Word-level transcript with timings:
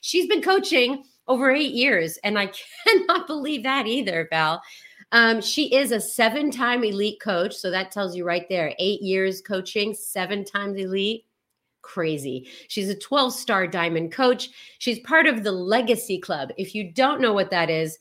she's 0.00 0.26
been 0.26 0.42
coaching 0.42 1.04
over 1.26 1.50
eight 1.50 1.72
years. 1.72 2.18
And 2.24 2.38
I 2.38 2.50
cannot 2.86 3.26
believe 3.26 3.62
that 3.62 3.86
either, 3.86 4.26
Val. 4.30 4.62
Um, 5.12 5.40
she 5.40 5.74
is 5.74 5.92
a 5.92 6.00
seven 6.00 6.50
time 6.50 6.84
elite 6.84 7.20
coach. 7.20 7.54
So 7.54 7.70
that 7.70 7.90
tells 7.90 8.14
you 8.14 8.24
right 8.24 8.48
there 8.48 8.74
eight 8.78 9.00
years 9.00 9.40
coaching, 9.40 9.94
seven 9.94 10.44
times 10.44 10.78
elite. 10.78 11.24
Crazy. 11.80 12.48
She's 12.68 12.90
a 12.90 12.94
12 12.94 13.32
star 13.32 13.66
diamond 13.66 14.12
coach. 14.12 14.50
She's 14.78 14.98
part 15.00 15.26
of 15.26 15.42
the 15.42 15.52
Legacy 15.52 16.18
Club. 16.18 16.50
If 16.58 16.74
you 16.74 16.92
don't 16.92 17.20
know 17.20 17.32
what 17.32 17.50
that 17.50 17.70
is, 17.70 17.98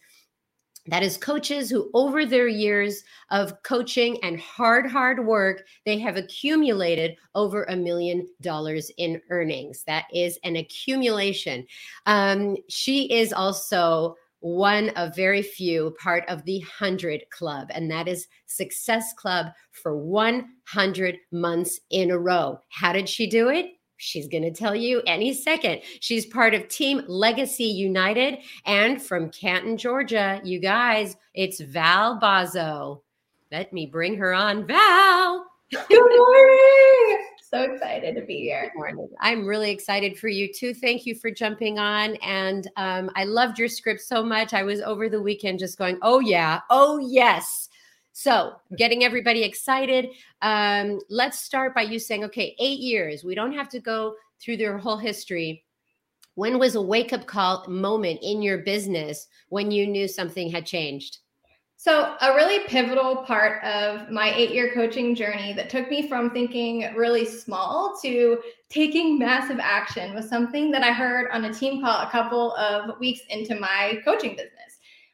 that 0.87 1.03
is 1.03 1.17
coaches 1.17 1.69
who 1.69 1.89
over 1.93 2.25
their 2.25 2.47
years 2.47 3.03
of 3.29 3.61
coaching 3.63 4.17
and 4.23 4.39
hard 4.39 4.89
hard 4.89 5.25
work 5.25 5.65
they 5.85 5.97
have 5.99 6.17
accumulated 6.17 7.15
over 7.35 7.63
a 7.65 7.75
million 7.75 8.27
dollars 8.41 8.91
in 8.97 9.21
earnings. 9.29 9.83
That 9.83 10.05
is 10.13 10.39
an 10.43 10.55
accumulation. 10.55 11.65
Um, 12.05 12.57
she 12.69 13.11
is 13.11 13.33
also 13.33 14.15
one 14.39 14.89
of 14.89 15.15
very 15.15 15.41
few 15.41 15.95
part 15.99 16.23
of 16.27 16.45
the 16.45 16.59
100 16.59 17.23
club 17.31 17.69
and 17.71 17.89
that 17.89 18.07
is 18.07 18.27
success 18.45 19.13
club 19.13 19.47
for 19.71 19.97
100 19.97 21.17
months 21.31 21.79
in 21.89 22.11
a 22.11 22.17
row. 22.17 22.59
How 22.69 22.93
did 22.93 23.09
she 23.09 23.27
do 23.27 23.49
it 23.49 23.76
She's 23.97 24.27
going 24.27 24.43
to 24.43 24.51
tell 24.51 24.75
you 24.75 25.01
any 25.07 25.33
second. 25.33 25.81
She's 25.99 26.25
part 26.25 26.53
of 26.53 26.67
Team 26.67 27.01
Legacy 27.07 27.65
United 27.65 28.39
and 28.65 29.01
from 29.01 29.31
Canton, 29.31 29.77
Georgia. 29.77 30.39
You 30.43 30.59
guys, 30.59 31.17
it's 31.33 31.59
Val 31.59 32.19
Bazo. 32.19 33.01
Let 33.51 33.73
me 33.73 33.85
bring 33.85 34.15
her 34.17 34.33
on. 34.33 34.67
Val. 34.67 35.45
Good 35.71 35.99
morning. 35.99 37.27
So 37.49 37.61
excited 37.61 38.15
to 38.15 38.21
be 38.21 38.41
here. 38.41 38.69
Good 38.73 38.77
morning. 38.77 39.09
I'm 39.21 39.45
really 39.45 39.71
excited 39.71 40.19
for 40.19 40.27
you 40.27 40.51
too. 40.53 40.73
Thank 40.73 41.05
you 41.05 41.15
for 41.15 41.31
jumping 41.31 41.79
on. 41.79 42.15
And 42.17 42.69
um, 42.75 43.09
I 43.15 43.23
loved 43.23 43.57
your 43.57 43.69
script 43.69 44.01
so 44.01 44.21
much. 44.21 44.53
I 44.53 44.63
was 44.63 44.81
over 44.81 45.07
the 45.07 45.21
weekend 45.21 45.59
just 45.59 45.77
going, 45.77 45.97
oh, 46.01 46.19
yeah, 46.19 46.59
oh, 46.69 46.99
yes. 46.99 47.69
So, 48.19 48.53
getting 48.75 49.03
everybody 49.03 49.43
excited. 49.43 50.09
Um, 50.41 50.99
let's 51.07 51.39
start 51.39 51.75
by 51.75 51.83
you 51.83 51.99
saying, 51.99 52.23
okay, 52.23 52.55
eight 52.57 52.79
years. 52.79 53.23
We 53.23 53.35
don't 53.35 53.53
have 53.53 53.69
to 53.69 53.79
go 53.79 54.15
through 54.41 54.57
their 54.57 54.75
whole 54.75 54.97
history. 54.97 55.63
When 56.33 56.57
was 56.57 56.73
a 56.73 56.81
wake 56.81 57.13
up 57.13 57.27
call 57.27 57.67
moment 57.67 58.21
in 58.23 58.41
your 58.41 58.57
business 58.57 59.27
when 59.49 59.69
you 59.69 59.85
knew 59.85 60.07
something 60.07 60.49
had 60.49 60.65
changed? 60.65 61.19
So, 61.75 62.15
a 62.19 62.33
really 62.33 62.65
pivotal 62.67 63.17
part 63.17 63.63
of 63.63 64.09
my 64.09 64.33
eight 64.33 64.49
year 64.49 64.71
coaching 64.73 65.13
journey 65.13 65.53
that 65.53 65.69
took 65.69 65.87
me 65.87 66.07
from 66.07 66.31
thinking 66.31 66.91
really 66.95 67.23
small 67.23 67.99
to 68.01 68.39
taking 68.67 69.19
massive 69.19 69.59
action 69.61 70.15
was 70.15 70.27
something 70.27 70.71
that 70.71 70.81
I 70.81 70.91
heard 70.91 71.29
on 71.31 71.45
a 71.45 71.53
team 71.53 71.81
call 71.81 72.01
a 72.01 72.09
couple 72.09 72.55
of 72.55 72.99
weeks 72.99 73.21
into 73.29 73.59
my 73.59 74.01
coaching 74.03 74.31
business 74.31 74.66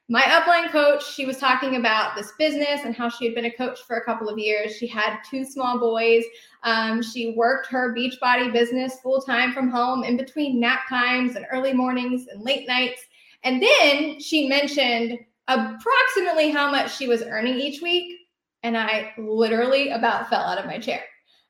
my 0.10 0.22
upline 0.24 0.70
coach, 0.70 1.14
she 1.14 1.26
was 1.26 1.38
talking 1.38 1.78
about 1.78 2.16
this 2.16 2.34
business 2.38 2.82
and 2.84 2.96
how 2.96 3.08
she 3.08 3.26
had 3.26 3.36
been 3.36 3.46
a 3.46 3.52
coach 3.52 3.80
for 3.88 3.98
a 3.98 4.06
couple 4.06 4.28
of 4.28 4.38
years. 4.38 4.76
She 4.76 4.86
had 4.86 5.20
two 5.30 5.46
small 5.46 5.80
boys. 5.80 6.24
Um, 6.64 7.02
she 7.02 7.34
worked 7.38 7.68
her 7.68 7.96
Beachbody 7.96 8.52
business 8.52 9.00
full 9.02 9.22
time 9.22 9.54
from 9.54 9.70
home 9.70 10.04
in 10.04 10.18
between 10.18 10.60
nap 10.60 10.82
times 10.90 11.36
and 11.36 11.46
early 11.52 11.74
mornings 11.74 12.28
and 12.28 12.42
late 12.42 12.68
nights. 12.68 13.02
And 13.44 13.62
then 13.62 14.20
she 14.20 14.48
mentioned 14.48 15.20
approximately 15.48 16.52
how 16.52 16.70
much 16.70 16.96
she 16.96 17.08
was 17.08 17.24
earning 17.24 17.56
each 17.56 17.82
week. 17.82 18.20
And 18.64 18.78
I 18.78 19.14
literally 19.18 19.90
about 19.90 20.30
fell 20.30 20.44
out 20.44 20.58
of 20.58 20.66
my 20.66 20.80
chair. 20.80 21.02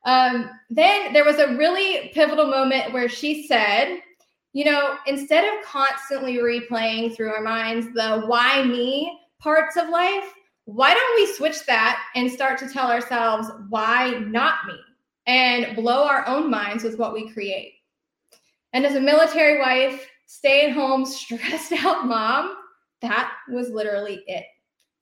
Um, 0.05 0.49
then 0.69 1.13
there 1.13 1.25
was 1.25 1.39
a 1.39 1.55
really 1.55 2.11
pivotal 2.13 2.47
moment 2.47 2.93
where 2.93 3.07
she 3.07 3.47
said, 3.47 3.99
you 4.53 4.65
know, 4.65 4.97
instead 5.07 5.45
of 5.45 5.65
constantly 5.65 6.37
replaying 6.37 7.15
through 7.15 7.31
our 7.31 7.41
minds 7.41 7.87
the 7.93 8.21
why 8.27 8.63
me 8.63 9.19
parts 9.39 9.75
of 9.75 9.89
life, 9.89 10.31
why 10.65 10.93
don't 10.93 11.15
we 11.15 11.33
switch 11.33 11.65
that 11.65 12.01
and 12.15 12.31
start 12.31 12.57
to 12.59 12.69
tell 12.69 12.89
ourselves 12.89 13.50
why 13.69 14.11
not 14.28 14.66
me 14.67 14.79
and 15.25 15.75
blow 15.75 16.05
our 16.05 16.25
own 16.28 16.50
minds 16.50 16.83
with 16.83 16.97
what 16.97 17.13
we 17.13 17.31
create? 17.31 17.73
And 18.73 18.85
as 18.85 18.95
a 18.95 19.01
military 19.01 19.59
wife, 19.59 20.07
stay 20.28 20.67
at 20.69 20.73
home, 20.73 21.05
stressed 21.05 21.73
out 21.73 22.05
mom, 22.05 22.55
that 23.01 23.33
was 23.49 23.69
literally 23.69 24.23
it. 24.28 24.45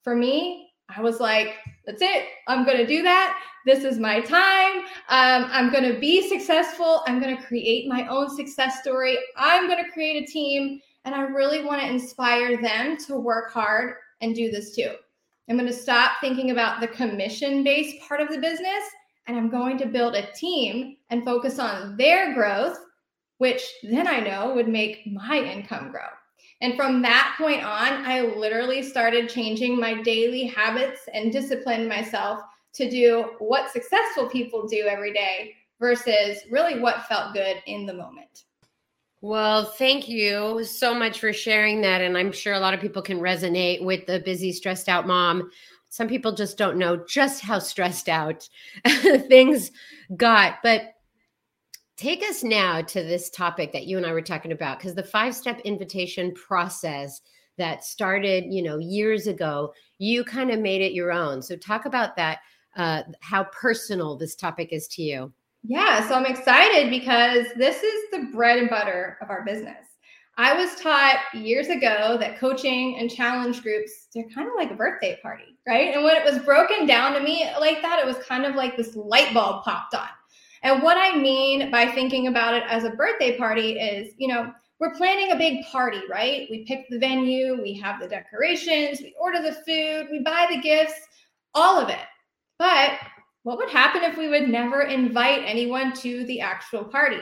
For 0.04 0.16
me, 0.16 0.72
I 0.90 1.02
was 1.02 1.20
like, 1.20 1.56
that's 1.86 2.02
it. 2.02 2.26
I'm 2.48 2.66
going 2.66 2.78
to 2.78 2.86
do 2.86 3.02
that. 3.04 3.40
This 3.66 3.84
is 3.84 4.00
my 4.00 4.22
time. 4.22 4.80
Um, 5.10 5.50
I'm 5.52 5.72
going 5.72 5.92
to 5.92 6.00
be 6.00 6.28
successful. 6.28 7.02
I'm 7.08 7.20
going 7.20 7.36
to 7.36 7.44
create 7.44 7.88
my 7.88 8.08
own 8.08 8.36
success 8.36 8.80
story. 8.82 9.18
I'm 9.36 9.68
going 9.68 9.84
to 9.84 9.92
create 9.92 10.24
a 10.24 10.32
team. 10.32 10.80
And 11.06 11.16
I 11.16 11.22
really 11.22 11.64
want 11.64 11.82
to 11.82 11.88
inspire 11.88 12.62
them 12.62 12.98
to 13.08 13.16
work 13.18 13.52
hard 13.52 13.96
and 14.22 14.36
do 14.36 14.52
this 14.52 14.76
too. 14.76 14.94
I'm 15.50 15.58
going 15.58 15.68
to 15.68 15.74
stop 15.74 16.14
thinking 16.22 16.52
about 16.52 16.80
the 16.80 16.88
commission 16.88 17.64
based 17.64 18.00
part 18.08 18.22
of 18.22 18.30
the 18.30 18.38
business 18.38 18.84
and 19.28 19.38
I'm 19.38 19.50
going 19.50 19.78
to 19.80 19.86
build 19.86 20.16
a 20.16 20.32
team 20.34 20.98
and 21.10 21.26
focus 21.26 21.60
on 21.60 21.98
their 21.98 22.34
growth, 22.34 22.78
which 23.38 23.64
then 23.84 24.08
I 24.08 24.20
know 24.20 24.54
would 24.54 24.68
make 24.68 25.06
my 25.08 25.38
income 25.38 25.92
grow. 25.92 26.02
And 26.62 26.76
from 26.76 27.02
that 27.02 27.36
point 27.38 27.64
on, 27.64 28.06
I 28.06 28.22
literally 28.22 28.84
started 28.84 29.30
changing 29.30 29.80
my 29.80 30.02
daily 30.04 30.46
habits 30.46 31.02
and 31.14 31.32
disciplined 31.32 31.90
myself 31.90 32.42
to 32.74 32.90
do 32.90 33.32
what 33.40 33.72
successful 33.72 34.30
people 34.30 34.68
do 34.68 34.86
every 34.88 35.12
day 35.12 35.56
versus 35.80 36.38
really 36.52 36.80
what 36.80 37.08
felt 37.08 37.34
good 37.34 37.58
in 37.66 37.86
the 37.86 37.94
moment. 37.94 38.44
Well, 39.22 39.66
thank 39.66 40.08
you 40.08 40.64
so 40.64 40.94
much 40.94 41.20
for 41.20 41.34
sharing 41.34 41.82
that. 41.82 42.02
And 42.02 42.18
I'm 42.18 42.32
sure 42.32 42.54
a 42.54 42.60
lot 42.60 42.74
of 42.74 42.80
people 42.80 43.02
can 43.02 43.20
resonate 43.20 43.84
with 43.84 44.06
the 44.06 44.20
busy, 44.20 44.52
stressed 44.52 44.90
out 44.90 45.06
mom. 45.06 45.50
Some 45.90 46.08
people 46.08 46.32
just 46.32 46.58
don't 46.58 46.78
know 46.78 47.04
just 47.08 47.42
how 47.42 47.60
stressed 47.60 48.08
out 48.08 48.48
things 48.88 49.72
got. 50.16 50.60
But 50.64 50.96
take 52.02 52.24
us 52.24 52.44
now 52.44 52.82
to 52.82 53.04
this 53.04 53.30
topic 53.30 53.72
that 53.72 53.86
you 53.86 53.96
and 53.96 54.08
I 54.08 54.12
were 54.12 54.24
talking 54.24 54.52
about 54.52 54.80
because 54.80 54.96
the 54.96 55.04
five 55.04 55.36
step 55.36 55.60
invitation 55.60 56.34
process 56.34 57.22
that 57.60 57.84
started, 57.84 58.46
you 58.52 58.64
know, 58.64 58.80
years 58.80 59.28
ago, 59.28 59.72
you 60.00 60.24
kind 60.24 60.50
of 60.50 60.60
made 60.60 60.82
it 60.82 60.94
your 60.94 61.12
own. 61.12 61.44
So 61.44 61.56
talk 61.56 61.86
about 61.86 62.16
that, 62.16 62.40
uh, 62.76 63.04
how 63.20 63.44
personal 63.44 64.18
this 64.18 64.36
topic 64.36 64.70
is 64.72 64.88
to 64.88 65.04
you. 65.04 65.32
Yeah, 65.64 66.08
so 66.08 66.16
I'm 66.16 66.26
excited 66.26 66.90
because 66.90 67.46
this 67.56 67.84
is 67.84 68.10
the 68.10 68.32
bread 68.34 68.58
and 68.58 68.68
butter 68.68 69.20
of 69.22 69.30
our 69.30 69.46
business. 69.46 69.86
I 70.38 70.56
was 70.56 70.82
taught 70.82 71.18
years 71.36 71.68
ago 71.68 72.18
that 72.20 72.40
coaching 72.40 72.98
and 72.98 73.12
challenge 73.12 73.62
groups, 73.62 74.08
they're 74.16 74.30
kind 74.34 74.48
of 74.48 74.56
like 74.56 74.72
a 74.72 74.76
birthday 74.76 75.20
party, 75.22 75.56
right? 75.68 75.94
And 75.94 76.04
when 76.04 76.16
it 76.16 76.24
was 76.24 76.44
broken 76.44 76.88
down 76.88 77.14
to 77.14 77.20
me 77.20 77.48
like 77.60 77.84
that, 77.84 78.00
it 78.00 78.08
was 78.08 78.18
kind 78.26 78.46
of 78.46 78.56
like 78.56 78.76
this 78.76 78.96
light 78.96 79.36
bulb 79.36 79.64
popped 79.64 79.94
on. 79.94 80.08
And 80.64 80.84
what 80.84 80.98
I 80.98 81.18
mean 81.18 81.72
by 81.72 81.88
thinking 81.88 82.28
about 82.28 82.54
it 82.54 82.64
as 82.68 82.84
a 82.84 82.92
birthday 82.92 83.38
party 83.38 83.80
is, 83.80 84.14
you 84.18 84.28
know, 84.28 84.52
we're 84.80 84.96
planning 84.96 85.32
a 85.32 85.38
big 85.38 85.64
party, 85.66 86.02
right? 86.10 86.48
We 86.50 86.66
pick 86.66 86.88
the 86.90 87.00
venue, 87.00 87.62
we 87.62 87.74
have 87.76 88.00
the 88.00 88.08
decorations, 88.08 89.00
we 89.00 89.16
order 89.20 89.42
the 89.42 89.54
food, 89.54 90.08
we 90.12 90.20
buy 90.24 90.48
the 90.50 90.62
gifts, 90.62 91.00
all 91.54 91.80
of 91.80 91.90
it. 91.90 92.00
But 92.58 92.94
what 93.44 93.58
would 93.58 93.70
happen 93.70 94.04
if 94.04 94.18
we 94.18 94.28
would 94.28 94.50
never 94.50 94.82
invite 94.82 95.44
anyone 95.46 95.94
to 95.98 96.26
the 96.26 96.42
actual 96.42 96.84
party? 96.84 97.22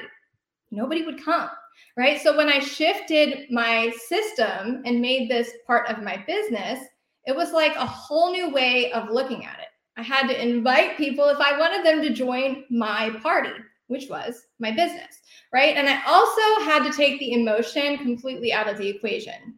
Nobody 0.71 1.03
would 1.03 1.23
come, 1.23 1.49
right? 1.97 2.21
So 2.21 2.35
when 2.35 2.49
I 2.49 2.59
shifted 2.59 3.49
my 3.49 3.91
system 4.07 4.81
and 4.85 5.01
made 5.01 5.29
this 5.29 5.51
part 5.65 5.89
of 5.89 6.03
my 6.03 6.23
business, 6.27 6.79
it 7.25 7.35
was 7.35 7.51
like 7.51 7.75
a 7.75 7.85
whole 7.85 8.31
new 8.31 8.49
way 8.51 8.91
of 8.91 9.09
looking 9.09 9.45
at 9.45 9.59
it. 9.59 9.68
I 9.99 10.01
had 10.01 10.29
to 10.29 10.41
invite 10.41 10.95
people 10.95 11.27
if 11.27 11.39
I 11.39 11.59
wanted 11.59 11.85
them 11.85 12.01
to 12.01 12.13
join 12.13 12.63
my 12.69 13.09
party, 13.21 13.51
which 13.87 14.07
was 14.09 14.45
my 14.57 14.71
business, 14.71 15.19
right? 15.51 15.75
And 15.75 15.89
I 15.89 16.01
also 16.07 16.63
had 16.63 16.89
to 16.89 16.95
take 16.95 17.19
the 17.19 17.33
emotion 17.33 17.97
completely 17.97 18.53
out 18.53 18.69
of 18.69 18.77
the 18.77 18.87
equation, 18.87 19.55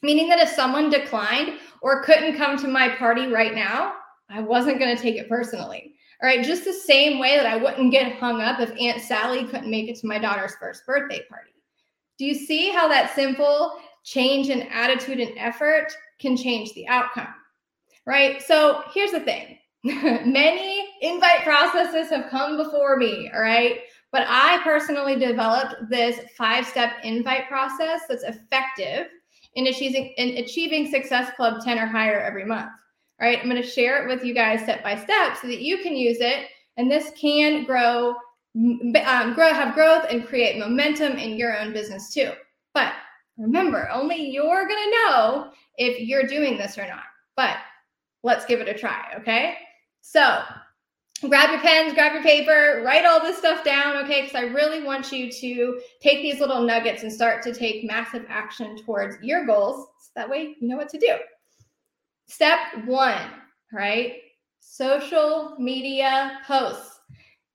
meaning 0.00 0.28
that 0.28 0.38
if 0.38 0.48
someone 0.50 0.90
declined 0.90 1.58
or 1.82 2.04
couldn't 2.04 2.36
come 2.36 2.56
to 2.58 2.68
my 2.68 2.88
party 2.88 3.26
right 3.26 3.52
now, 3.52 3.94
I 4.28 4.40
wasn't 4.42 4.78
going 4.78 4.96
to 4.96 5.02
take 5.02 5.16
it 5.16 5.28
personally. 5.28 5.94
All 6.22 6.28
right, 6.28 6.44
just 6.44 6.64
the 6.64 6.72
same 6.72 7.18
way 7.18 7.36
that 7.36 7.46
I 7.46 7.56
wouldn't 7.56 7.90
get 7.90 8.12
hung 8.12 8.40
up 8.40 8.60
if 8.60 8.70
Aunt 8.80 9.02
Sally 9.02 9.44
couldn't 9.44 9.70
make 9.70 9.88
it 9.88 9.98
to 10.00 10.06
my 10.06 10.18
daughter's 10.18 10.54
first 10.60 10.86
birthday 10.86 11.22
party. 11.28 11.50
Do 12.16 12.26
you 12.26 12.34
see 12.34 12.70
how 12.70 12.86
that 12.86 13.12
simple 13.16 13.72
change 14.04 14.50
in 14.50 14.62
attitude 14.68 15.18
and 15.18 15.36
effort 15.36 15.88
can 16.20 16.36
change 16.36 16.74
the 16.74 16.86
outcome? 16.86 17.34
Right? 18.06 18.40
So 18.40 18.84
here's 18.94 19.10
the 19.10 19.20
thing 19.20 19.56
Many 20.24 20.88
invite 21.00 21.42
processes 21.42 22.10
have 22.10 22.30
come 22.30 22.56
before 22.56 22.96
me, 22.96 23.30
all 23.34 23.40
right? 23.40 23.80
But 24.12 24.26
I 24.28 24.60
personally 24.62 25.16
developed 25.16 25.88
this 25.88 26.20
five 26.36 26.66
step 26.66 26.92
invite 27.04 27.48
process 27.48 28.02
that's 28.08 28.24
effective 28.24 29.06
in 29.54 29.68
achieving, 29.68 30.12
in 30.16 30.42
achieving 30.42 30.90
Success 30.90 31.32
Club 31.36 31.62
10 31.64 31.78
or 31.78 31.86
higher 31.86 32.20
every 32.20 32.44
month. 32.44 32.70
All 33.20 33.28
right, 33.28 33.38
I'm 33.38 33.48
going 33.48 33.60
to 33.60 33.68
share 33.68 34.02
it 34.02 34.08
with 34.08 34.24
you 34.24 34.34
guys 34.34 34.62
step 34.62 34.82
by 34.82 34.96
step 34.96 35.36
so 35.40 35.46
that 35.46 35.60
you 35.60 35.78
can 35.78 35.94
use 35.94 36.18
it. 36.20 36.46
And 36.76 36.90
this 36.90 37.12
can 37.20 37.64
grow, 37.64 38.14
um, 38.56 39.34
grow, 39.34 39.52
have 39.52 39.74
growth 39.74 40.06
and 40.10 40.26
create 40.26 40.58
momentum 40.58 41.12
in 41.12 41.36
your 41.36 41.58
own 41.58 41.72
business 41.72 42.12
too. 42.12 42.32
But 42.74 42.92
Remember, 43.40 43.88
only 43.90 44.30
you're 44.30 44.68
going 44.68 44.84
to 44.84 44.90
know 44.90 45.50
if 45.78 45.98
you're 45.98 46.26
doing 46.26 46.58
this 46.58 46.76
or 46.76 46.86
not. 46.86 47.04
But 47.36 47.56
let's 48.22 48.44
give 48.44 48.60
it 48.60 48.68
a 48.68 48.78
try, 48.78 49.14
okay? 49.18 49.54
So, 50.00 50.42
grab 51.28 51.50
your 51.50 51.60
pens, 51.60 51.92
grab 51.92 52.14
your 52.14 52.22
paper, 52.22 52.82
write 52.84 53.04
all 53.04 53.20
this 53.20 53.38
stuff 53.38 53.64
down, 53.64 53.96
okay? 54.04 54.22
Because 54.22 54.36
I 54.36 54.44
really 54.44 54.82
want 54.82 55.12
you 55.12 55.30
to 55.30 55.80
take 56.00 56.22
these 56.22 56.40
little 56.40 56.62
nuggets 56.62 57.02
and 57.02 57.12
start 57.12 57.42
to 57.42 57.54
take 57.54 57.84
massive 57.84 58.24
action 58.28 58.76
towards 58.84 59.16
your 59.22 59.46
goals. 59.46 59.86
So 60.00 60.10
that 60.16 60.28
way 60.28 60.56
you 60.60 60.68
know 60.68 60.76
what 60.76 60.88
to 60.90 60.98
do. 60.98 61.14
Step 62.26 62.58
one, 62.86 63.30
right? 63.72 64.14
Social 64.60 65.56
media 65.58 66.38
posts. 66.46 67.00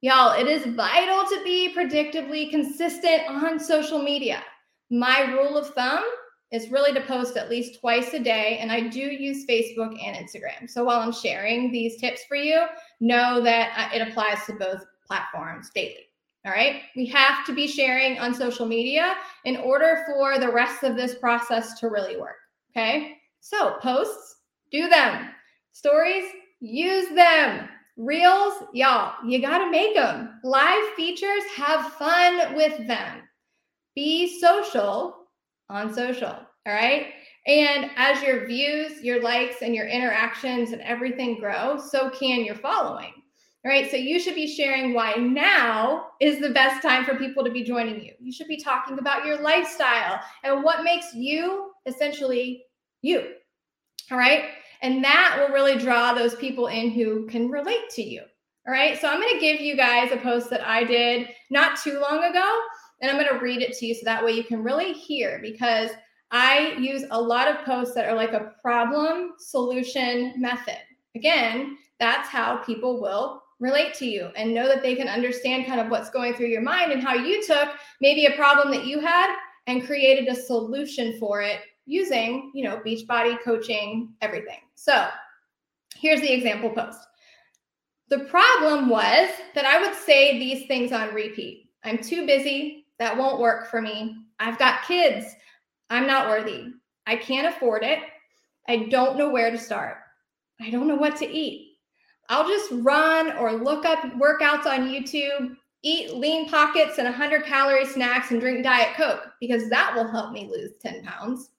Y'all, 0.02 0.40
it 0.40 0.48
is 0.48 0.76
vital 0.76 1.24
to 1.30 1.44
be 1.44 1.74
predictably 1.76 2.52
consistent 2.52 3.24
on 3.28 3.60
social 3.60 4.00
media. 4.00 4.44
My 4.92 5.22
rule 5.32 5.58
of 5.58 5.70
thumb 5.74 6.04
is 6.52 6.70
really 6.70 6.94
to 6.94 7.02
post 7.02 7.38
at 7.38 7.50
least 7.50 7.80
twice 7.80 8.14
a 8.14 8.20
day. 8.20 8.60
And 8.60 8.72
I 8.72 8.88
do 8.88 9.00
use 9.00 9.46
Facebook 9.46 9.98
and 10.04 10.16
Instagram. 10.16 10.70
So 10.70 10.84
while 10.84 11.00
I'm 11.00 11.12
sharing 11.12 11.72
these 11.72 11.98
tips 11.98 12.24
for 12.28 12.36
you, 12.36 12.66
know 13.00 13.42
that 13.42 13.74
uh, 13.76 13.96
it 13.96 14.08
applies 14.08 14.46
to 14.46 14.54
both 14.54 14.86
platforms 15.06 15.72
daily. 15.74 16.06
All 16.46 16.52
right. 16.52 16.84
We 16.96 17.08
have 17.08 17.44
to 17.48 17.56
be 17.56 17.68
sharing 17.68 18.20
on 18.20 18.34
social 18.34 18.68
media 18.68 19.16
in 19.46 19.58
order 19.58 20.04
for 20.06 20.38
the 20.38 20.52
rest 20.52 20.84
of 20.84 20.96
this 20.96 21.16
process 21.16 21.80
to 21.80 21.90
really 21.90 22.18
work. 22.18 22.36
Okay. 22.72 23.18
So 23.40 23.78
posts, 23.82 24.38
do 24.72 24.88
them. 24.88 25.30
Stories, 25.72 26.26
use 26.60 27.10
them. 27.16 27.68
Reels, 27.98 28.54
y'all, 28.74 29.16
you 29.26 29.42
got 29.42 29.60
to 29.60 29.72
make 29.72 29.96
them. 29.96 30.40
Live 30.44 30.94
features, 30.96 31.44
have 31.56 31.94
fun 31.94 32.56
with 32.56 32.86
them. 32.88 33.22
Be 33.96 34.40
social 34.40 35.25
on 35.70 35.94
social. 35.94 36.30
All 36.68 36.74
right. 36.74 37.08
And 37.48 37.92
as 37.96 38.24
your 38.24 38.48
views, 38.48 39.02
your 39.02 39.22
likes, 39.22 39.62
and 39.62 39.76
your 39.76 39.88
interactions 39.88 40.72
and 40.72 40.82
everything 40.82 41.40
grow, 41.40 41.80
so 41.80 42.10
can 42.10 42.44
your 42.44 42.56
following. 42.56 43.14
All 43.64 43.72
right. 43.72 43.90
So 43.90 43.98
you 43.98 44.20
should 44.20 44.36
be 44.36 44.48
sharing 44.48 44.94
why 44.94 45.14
now 45.14 46.08
is 46.22 46.40
the 46.40 46.52
best 46.52 46.82
time 46.82 47.04
for 47.04 47.16
people 47.16 47.44
to 47.44 47.52
be 47.52 47.64
joining 47.64 48.04
you. 48.04 48.14
You 48.20 48.32
should 48.32 48.48
be 48.48 48.62
talking 48.62 49.00
about 49.00 49.26
your 49.26 49.42
lifestyle 49.42 50.20
and 50.44 50.64
what 50.64 50.84
makes 50.84 51.14
you 51.16 51.72
essentially 51.88 52.64
you. 53.02 53.34
All 54.12 54.18
right. 54.18 54.46
And 54.82 55.04
that 55.04 55.38
will 55.40 55.54
really 55.54 55.80
draw 55.80 56.14
those 56.14 56.36
people 56.36 56.68
in 56.68 56.92
who 56.92 57.26
can 57.28 57.50
relate 57.50 57.90
to 57.92 58.04
you. 58.04 58.22
All 58.68 58.74
right. 58.74 59.00
So 59.00 59.08
I'm 59.08 59.20
going 59.20 59.34
to 59.34 59.40
give 59.40 59.62
you 59.62 59.76
guys 59.76 60.12
a 60.12 60.18
post 60.18 60.50
that 60.52 60.68
I 60.68 60.84
did 60.84 61.28
not 61.50 61.80
too 61.80 62.00
long 62.00 62.24
ago. 62.24 62.62
And 63.02 63.12
I'm 63.12 63.18
going 63.18 63.32
to 63.32 63.44
read 63.44 63.62
it 63.62 63.78
to 63.78 63.86
you 63.86 63.94
so 63.94 64.02
that 64.06 64.24
way 64.24 64.32
you 64.32 64.44
can 64.44 64.64
really 64.64 64.94
hear 64.94 65.40
because 65.42 65.92
I 66.32 66.76
use 66.80 67.04
a 67.12 67.22
lot 67.22 67.48
of 67.48 67.66
posts 67.66 67.94
that 67.96 68.08
are 68.08 68.16
like 68.16 68.34
a 68.34 68.54
problem 68.62 69.34
solution 69.38 70.34
method. 70.38 70.80
Again, 71.16 71.78
that's 72.00 72.30
how 72.30 72.58
people 72.58 73.02
will 73.02 73.42
relate 73.60 73.94
to 73.96 74.06
you 74.06 74.30
and 74.36 74.54
know 74.54 74.68
that 74.68 74.82
they 74.82 74.96
can 74.96 75.08
understand 75.08 75.66
kind 75.66 75.80
of 75.80 75.90
what's 75.90 76.10
going 76.10 76.34
through 76.34 76.48
your 76.48 76.62
mind 76.62 76.92
and 76.92 77.02
how 77.02 77.14
you 77.14 77.46
took 77.46 77.70
maybe 78.02 78.26
a 78.26 78.36
problem 78.36 78.72
that 78.72 78.86
you 78.86 79.00
had 79.00 79.36
and 79.68 79.86
created 79.86 80.28
a 80.28 80.36
solution 80.36 81.18
for 81.20 81.42
it 81.42 81.62
using, 81.86 82.52
you 82.54 82.64
know, 82.64 82.82
Beachbody 82.86 83.42
coaching, 83.44 84.14
everything. 84.22 84.60
So 84.76 85.08
here's 85.96 86.22
the 86.22 86.34
example 86.34 86.70
post. 86.70 87.00
The 88.10 88.20
problem 88.26 88.90
was 88.90 89.30
that 89.56 89.66
I 89.66 89.82
would 89.82 89.96
say 89.96 90.38
these 90.38 90.68
things 90.68 90.92
on 90.92 91.14
repeat. 91.14 91.70
I'm 91.84 91.98
too 91.98 92.26
busy. 92.26 92.85
That 93.00 93.18
won't 93.18 93.42
work 93.42 93.70
for 93.70 93.82
me. 93.82 94.18
I've 94.40 94.60
got 94.60 94.86
kids. 94.86 95.26
I'm 95.90 96.08
not 96.08 96.28
worthy. 96.28 96.68
I 97.06 97.16
can't 97.16 97.48
afford 97.48 97.84
it. 97.84 98.00
I 98.68 98.88
don't 98.90 99.18
know 99.18 99.30
where 99.30 99.52
to 99.52 99.58
start. 99.58 99.98
I 100.62 100.70
don't 100.70 100.88
know 100.88 100.96
what 100.96 101.18
to 101.18 101.28
eat. 101.28 101.78
I'll 102.30 102.48
just 102.48 102.72
run 102.72 103.38
or 103.38 103.52
look 103.52 103.86
up 103.86 104.00
workouts 104.14 104.66
on 104.66 104.90
YouTube, 104.90 105.56
eat 105.84 106.16
lean 106.16 106.50
pockets 106.50 106.98
and 106.98 107.06
100 107.06 107.44
calorie 107.46 107.86
snacks, 107.86 108.32
and 108.32 108.42
drink 108.42 108.64
Diet 108.64 108.96
Coke 108.96 109.28
because 109.40 109.70
that 109.70 109.94
will 109.94 110.08
help 110.08 110.32
me 110.32 110.50
lose 110.52 110.72
10 110.82 111.04
pounds. 111.04 111.52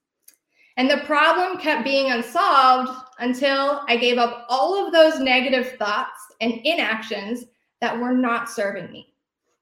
And 0.77 0.91
the 0.91 0.99
problem 1.07 1.59
kept 1.59 1.85
being 1.85 2.11
unsolved 2.11 2.91
until 3.19 3.83
I 3.89 3.97
gave 3.97 4.19
up 4.19 4.47
all 4.49 4.85
of 4.85 4.93
those 4.93 5.21
negative 5.21 5.77
thoughts 5.79 6.19
and 6.41 6.61
inactions 6.65 7.45
that 7.81 7.99
were 7.99 8.13
not 8.13 8.51
serving 8.51 8.91
me. 8.91 9.15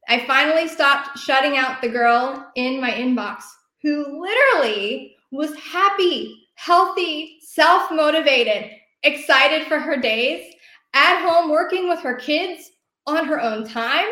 I 0.09 0.27
finally 0.27 0.69
stopped 0.69 1.19
shutting 1.19 1.57
out 1.57 1.81
the 1.81 1.89
girl 1.89 2.51
in 2.57 2.81
my 2.81 2.91
inbox 2.91 3.43
who 3.83 4.21
literally 4.21 5.17
was 5.31 5.55
happy, 5.57 6.47
healthy, 6.55 7.39
self 7.41 7.91
motivated, 7.91 8.71
excited 9.03 9.67
for 9.67 9.79
her 9.79 9.97
days, 9.97 10.55
at 10.95 11.27
home 11.29 11.51
working 11.51 11.89
with 11.89 12.01
her 12.01 12.15
kids 12.15 12.71
on 13.07 13.27
her 13.27 13.41
own 13.41 13.67
time, 13.67 14.07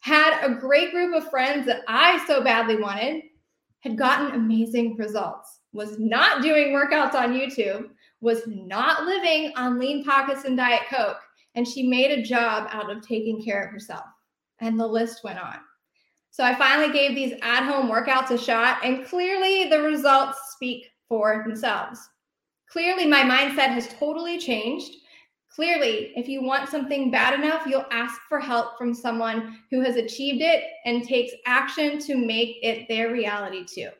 had 0.00 0.42
a 0.42 0.54
great 0.54 0.90
group 0.92 1.14
of 1.14 1.30
friends 1.30 1.66
that 1.66 1.82
I 1.86 2.24
so 2.26 2.42
badly 2.42 2.76
wanted, 2.76 3.22
had 3.80 3.98
gotten 3.98 4.34
amazing 4.34 4.96
results 4.96 5.60
was 5.72 5.98
not 5.98 6.42
doing 6.42 6.72
workouts 6.72 7.14
on 7.14 7.32
YouTube, 7.32 7.88
was 8.20 8.42
not 8.46 9.04
living 9.04 9.52
on 9.56 9.78
lean 9.78 10.04
pockets 10.04 10.44
and 10.44 10.56
Diet 10.56 10.82
Coke, 10.88 11.20
and 11.54 11.66
she 11.66 11.88
made 11.88 12.10
a 12.10 12.22
job 12.22 12.68
out 12.70 12.90
of 12.90 13.06
taking 13.06 13.42
care 13.42 13.62
of 13.62 13.70
herself. 13.70 14.04
And 14.62 14.80
the 14.80 14.86
list 14.86 15.22
went 15.22 15.38
on. 15.38 15.58
So 16.30 16.42
I 16.42 16.54
finally 16.54 16.90
gave 16.90 17.14
these 17.14 17.34
at 17.42 17.66
home 17.66 17.90
workouts 17.90 18.30
a 18.30 18.38
shot, 18.38 18.78
and 18.82 19.04
clearly 19.04 19.68
the 19.68 19.82
results 19.82 20.38
speak 20.54 20.86
for 21.06 21.44
themselves. 21.46 22.00
Clearly, 22.70 23.06
my 23.06 23.20
mindset 23.20 23.68
has 23.68 23.88
totally 23.88 24.38
changed. 24.38 24.94
Clearly, 25.54 26.12
if 26.16 26.28
you 26.28 26.42
want 26.42 26.70
something 26.70 27.10
bad 27.10 27.38
enough, 27.38 27.66
you'll 27.66 27.84
ask 27.90 28.18
for 28.30 28.40
help 28.40 28.78
from 28.78 28.94
someone 28.94 29.58
who 29.70 29.82
has 29.82 29.96
achieved 29.96 30.40
it 30.40 30.64
and 30.86 31.06
takes 31.06 31.34
action 31.44 31.98
to 31.98 32.16
make 32.16 32.56
it 32.62 32.88
their 32.88 33.12
reality 33.12 33.66
too. 33.66 33.90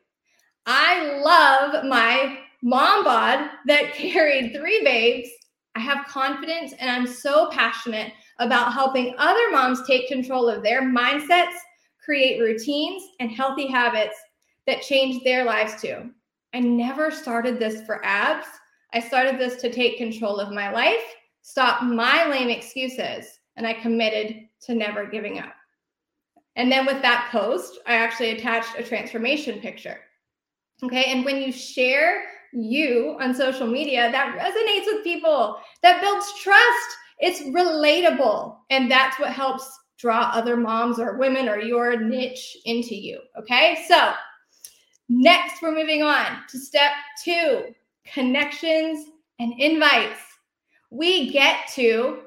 I 0.65 1.21
love 1.23 1.85
my 1.85 2.39
mom 2.63 3.05
bod 3.05 3.51
that 3.67 3.93
carried 3.95 4.55
three 4.55 4.83
babes. 4.83 5.29
I 5.75 5.81
have 5.81 6.07
confidence 6.07 6.73
and 6.79 6.91
I'm 6.91 7.07
so 7.07 7.51
passionate 7.51 8.13
about 8.43 8.73
helping 8.73 9.15
other 9.19 9.51
moms 9.51 9.87
take 9.87 10.09
control 10.09 10.49
of 10.49 10.63
their 10.63 10.83
mindsets, 10.83 11.57
create 12.05 12.41
routines 12.41 13.03
and 13.21 13.31
healthy 13.31 13.67
habits 13.67 14.17
that 14.67 14.83
change 14.83 15.23
their 15.23 15.45
lives 15.45 15.81
too. 15.81 16.11
I 16.55 16.61
never 16.61 17.11
started 17.11 17.59
this 17.59 17.83
for 17.87 18.05
abs. 18.05 18.47
I 18.93 19.01
started 19.01 19.39
this 19.39 19.61
to 19.63 19.73
take 19.73 19.97
control 19.97 20.39
of 20.39 20.53
my 20.53 20.71
life, 20.71 21.03
stop 21.41 21.83
my 21.83 22.29
lame 22.29 22.51
excuses, 22.51 23.27
and 23.57 23.67
I 23.67 23.73
committed 23.73 24.49
to 24.67 24.75
never 24.75 25.07
giving 25.07 25.39
up. 25.39 25.55
And 26.57 26.71
then 26.71 26.85
with 26.85 27.01
that 27.03 27.29
post, 27.33 27.79
I 27.87 27.95
actually 27.95 28.31
attached 28.31 28.79
a 28.79 28.83
transformation 28.83 29.61
picture. 29.61 30.01
Okay. 30.83 31.05
And 31.07 31.25
when 31.25 31.37
you 31.37 31.53
share 31.53 32.25
you 32.53 33.17
on 33.21 33.35
social 33.35 33.67
media, 33.67 34.11
that 34.11 34.37
resonates 34.37 34.93
with 34.93 35.05
people, 35.05 35.57
that 35.83 36.03
builds 36.03 36.31
trust. 36.43 36.97
It's 37.19 37.41
relatable. 37.43 38.57
And 38.71 38.91
that's 38.91 39.19
what 39.19 39.33
helps 39.33 39.69
draw 39.99 40.31
other 40.33 40.57
moms 40.57 40.99
or 40.99 41.17
women 41.17 41.49
or 41.49 41.61
your 41.61 41.97
niche 41.97 42.57
into 42.65 42.95
you. 42.95 43.21
Okay. 43.39 43.85
So, 43.87 44.13
next, 45.09 45.63
we're 45.63 45.75
moving 45.75 46.03
on 46.03 46.39
to 46.49 46.59
step 46.59 46.93
two 47.23 47.67
connections 48.13 49.07
and 49.39 49.53
invites. 49.59 50.21
We 50.91 51.31
get 51.31 51.69
to 51.75 52.23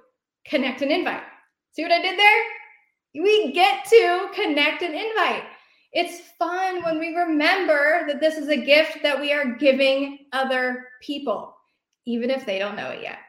connect 0.45 0.81
and 0.81 0.91
invite. 0.91 1.23
See 1.73 1.83
what 1.83 1.91
I 1.91 2.01
did 2.01 2.17
there? 2.17 2.43
We 3.21 3.51
get 3.51 3.85
to 3.85 4.29
connect 4.33 4.81
and 4.81 4.93
invite. 4.93 5.43
It's 5.91 6.31
fun 6.37 6.83
when 6.83 6.99
we 6.99 7.15
remember 7.15 8.03
that 8.07 8.19
this 8.19 8.37
is 8.37 8.49
a 8.49 8.57
gift 8.57 8.99
that 9.03 9.19
we 9.19 9.31
are 9.31 9.55
giving 9.55 10.25
other 10.33 10.87
people, 11.01 11.55
even 12.05 12.29
if 12.29 12.45
they 12.45 12.59
don't 12.59 12.75
know 12.75 12.89
it 12.89 13.01
yet. 13.01 13.19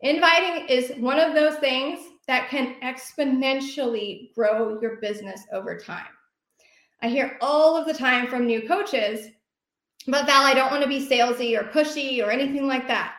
Inviting 0.00 0.68
is 0.68 0.92
one 0.98 1.18
of 1.18 1.34
those 1.34 1.56
things 1.56 2.00
that 2.26 2.48
can 2.48 2.76
exponentially 2.82 4.34
grow 4.34 4.80
your 4.80 4.96
business 4.96 5.42
over 5.52 5.78
time. 5.78 6.06
I 7.02 7.08
hear 7.08 7.36
all 7.40 7.76
of 7.76 7.86
the 7.86 7.94
time 7.94 8.28
from 8.28 8.46
new 8.46 8.66
coaches, 8.66 9.28
but 10.06 10.26
Val, 10.26 10.42
I 10.42 10.54
don't 10.54 10.70
want 10.70 10.82
to 10.82 10.88
be 10.88 11.06
salesy 11.06 11.58
or 11.58 11.64
pushy 11.64 12.24
or 12.24 12.30
anything 12.30 12.66
like 12.66 12.86
that. 12.88 13.14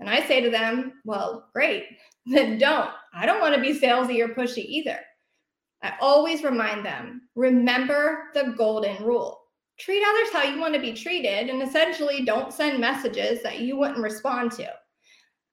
And 0.00 0.08
I 0.08 0.26
say 0.26 0.40
to 0.40 0.50
them, 0.50 0.94
well, 1.04 1.48
great, 1.52 1.84
then 2.26 2.58
don't. 2.58 2.90
I 3.14 3.26
don't 3.26 3.40
want 3.40 3.54
to 3.54 3.60
be 3.60 3.78
salesy 3.78 4.20
or 4.20 4.34
pushy 4.34 4.64
either. 4.66 4.98
I 5.82 5.94
always 6.00 6.42
remind 6.42 6.84
them 6.84 7.22
remember 7.34 8.30
the 8.34 8.54
golden 8.56 9.02
rule. 9.04 9.40
Treat 9.78 10.02
others 10.06 10.32
how 10.32 10.42
you 10.44 10.60
want 10.60 10.74
to 10.74 10.80
be 10.80 10.92
treated, 10.92 11.50
and 11.50 11.60
essentially 11.60 12.24
don't 12.24 12.54
send 12.54 12.80
messages 12.80 13.42
that 13.42 13.60
you 13.60 13.76
wouldn't 13.76 13.98
respond 13.98 14.52
to. 14.52 14.72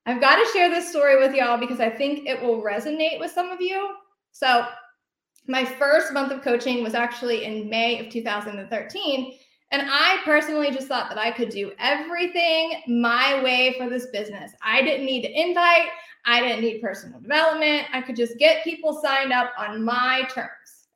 I've 0.06 0.22
got 0.22 0.36
to 0.36 0.52
share 0.52 0.70
this 0.70 0.90
story 0.90 1.18
with 1.18 1.36
y'all 1.36 1.60
because 1.60 1.80
I 1.80 1.90
think 1.90 2.28
it 2.28 2.42
will 2.42 2.62
resonate 2.62 3.20
with 3.20 3.32
some 3.32 3.50
of 3.50 3.62
you. 3.62 3.96
So, 4.32 4.66
my 5.48 5.66
first 5.66 6.14
month 6.14 6.32
of 6.32 6.44
coaching 6.44 6.84
was 6.84 6.94
actually 6.94 7.46
in 7.46 7.70
May 7.70 8.00
of 8.00 8.12
2013. 8.12 9.34
And 9.72 9.88
I 9.90 10.20
personally 10.24 10.70
just 10.70 10.88
thought 10.88 11.10
that 11.10 11.18
I 11.18 11.32
could 11.32 11.50
do 11.50 11.72
everything 11.80 12.82
my 12.88 13.42
way 13.42 13.76
for 13.78 13.90
this 13.90 14.08
business. 14.08 14.52
I 14.62 14.82
didn't 14.82 15.06
need 15.06 15.24
to 15.24 15.32
invite, 15.32 15.88
I 16.26 16.42
didn't 16.42 16.62
need 16.62 16.82
personal 16.82 17.20
development. 17.20 17.88
I 17.94 18.02
could 18.02 18.16
just 18.16 18.38
get 18.38 18.64
people 18.64 19.02
signed 19.02 19.32
up 19.32 19.54
on 19.58 19.84
my 19.84 20.28
terms. 20.34 20.50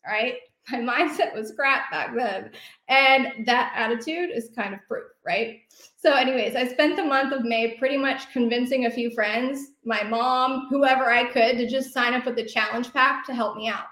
Right. 0.05 0.35
My 0.72 0.79
mindset 0.79 1.36
was 1.36 1.53
crap 1.55 1.91
back 1.91 2.15
then. 2.15 2.51
And 2.88 3.45
that 3.45 3.74
attitude 3.75 4.31
is 4.34 4.50
kind 4.55 4.74
of 4.74 4.79
proof, 4.88 5.12
right? 5.25 5.60
So, 5.98 6.13
anyways, 6.13 6.55
I 6.55 6.67
spent 6.67 6.95
the 6.95 7.03
month 7.03 7.34
of 7.34 7.43
May 7.43 7.77
pretty 7.77 7.98
much 7.98 8.31
convincing 8.31 8.86
a 8.86 8.91
few 8.91 9.12
friends, 9.12 9.72
my 9.84 10.03
mom, 10.03 10.67
whoever 10.69 11.12
I 11.12 11.25
could, 11.25 11.57
to 11.57 11.69
just 11.69 11.93
sign 11.93 12.13
up 12.13 12.25
with 12.25 12.36
the 12.36 12.45
challenge 12.45 12.91
pack 12.93 13.25
to 13.27 13.34
help 13.34 13.57
me 13.57 13.67
out. 13.67 13.86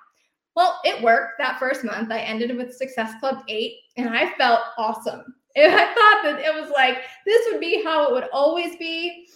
Well, 0.56 0.80
it 0.84 1.02
worked 1.02 1.40
that 1.40 1.60
first 1.60 1.84
month. 1.84 2.12
I 2.12 2.20
ended 2.20 2.56
with 2.56 2.76
Success 2.76 3.14
Club 3.20 3.44
8 3.48 3.74
and 3.98 4.10
I 4.10 4.34
felt 4.36 4.62
awesome. 4.78 5.24
And 5.56 5.72
I 5.72 5.86
thought 5.86 6.24
that 6.24 6.40
it 6.40 6.52
was 6.52 6.72
like, 6.72 7.04
this 7.28 7.48
would 7.52 7.60
be 7.60 7.84
how 7.84 8.08
it 8.08 8.12
would 8.12 8.28
always 8.34 8.76
be. 8.78 9.28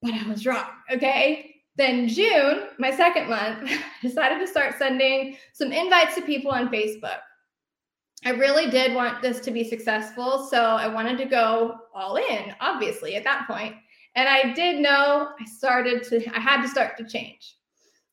But 0.00 0.14
I 0.14 0.28
was 0.28 0.46
wrong. 0.46 0.66
Okay. 0.92 1.51
Then 1.76 2.06
June, 2.06 2.68
my 2.78 2.90
second 2.90 3.28
month, 3.28 3.70
I 3.70 3.78
decided 4.02 4.38
to 4.40 4.46
start 4.46 4.76
sending 4.78 5.36
some 5.52 5.72
invites 5.72 6.14
to 6.16 6.22
people 6.22 6.50
on 6.50 6.68
Facebook. 6.68 7.18
I 8.24 8.30
really 8.30 8.70
did 8.70 8.94
want 8.94 9.20
this 9.20 9.40
to 9.40 9.50
be 9.50 9.64
successful. 9.64 10.46
So 10.48 10.62
I 10.62 10.86
wanted 10.86 11.18
to 11.18 11.24
go 11.24 11.76
all 11.94 12.16
in, 12.16 12.54
obviously, 12.60 13.16
at 13.16 13.24
that 13.24 13.46
point. 13.48 13.74
And 14.14 14.28
I 14.28 14.52
did 14.52 14.80
know 14.80 15.30
I 15.40 15.44
started 15.44 16.02
to, 16.04 16.36
I 16.36 16.40
had 16.40 16.62
to 16.62 16.68
start 16.68 16.96
to 16.98 17.08
change. 17.08 17.56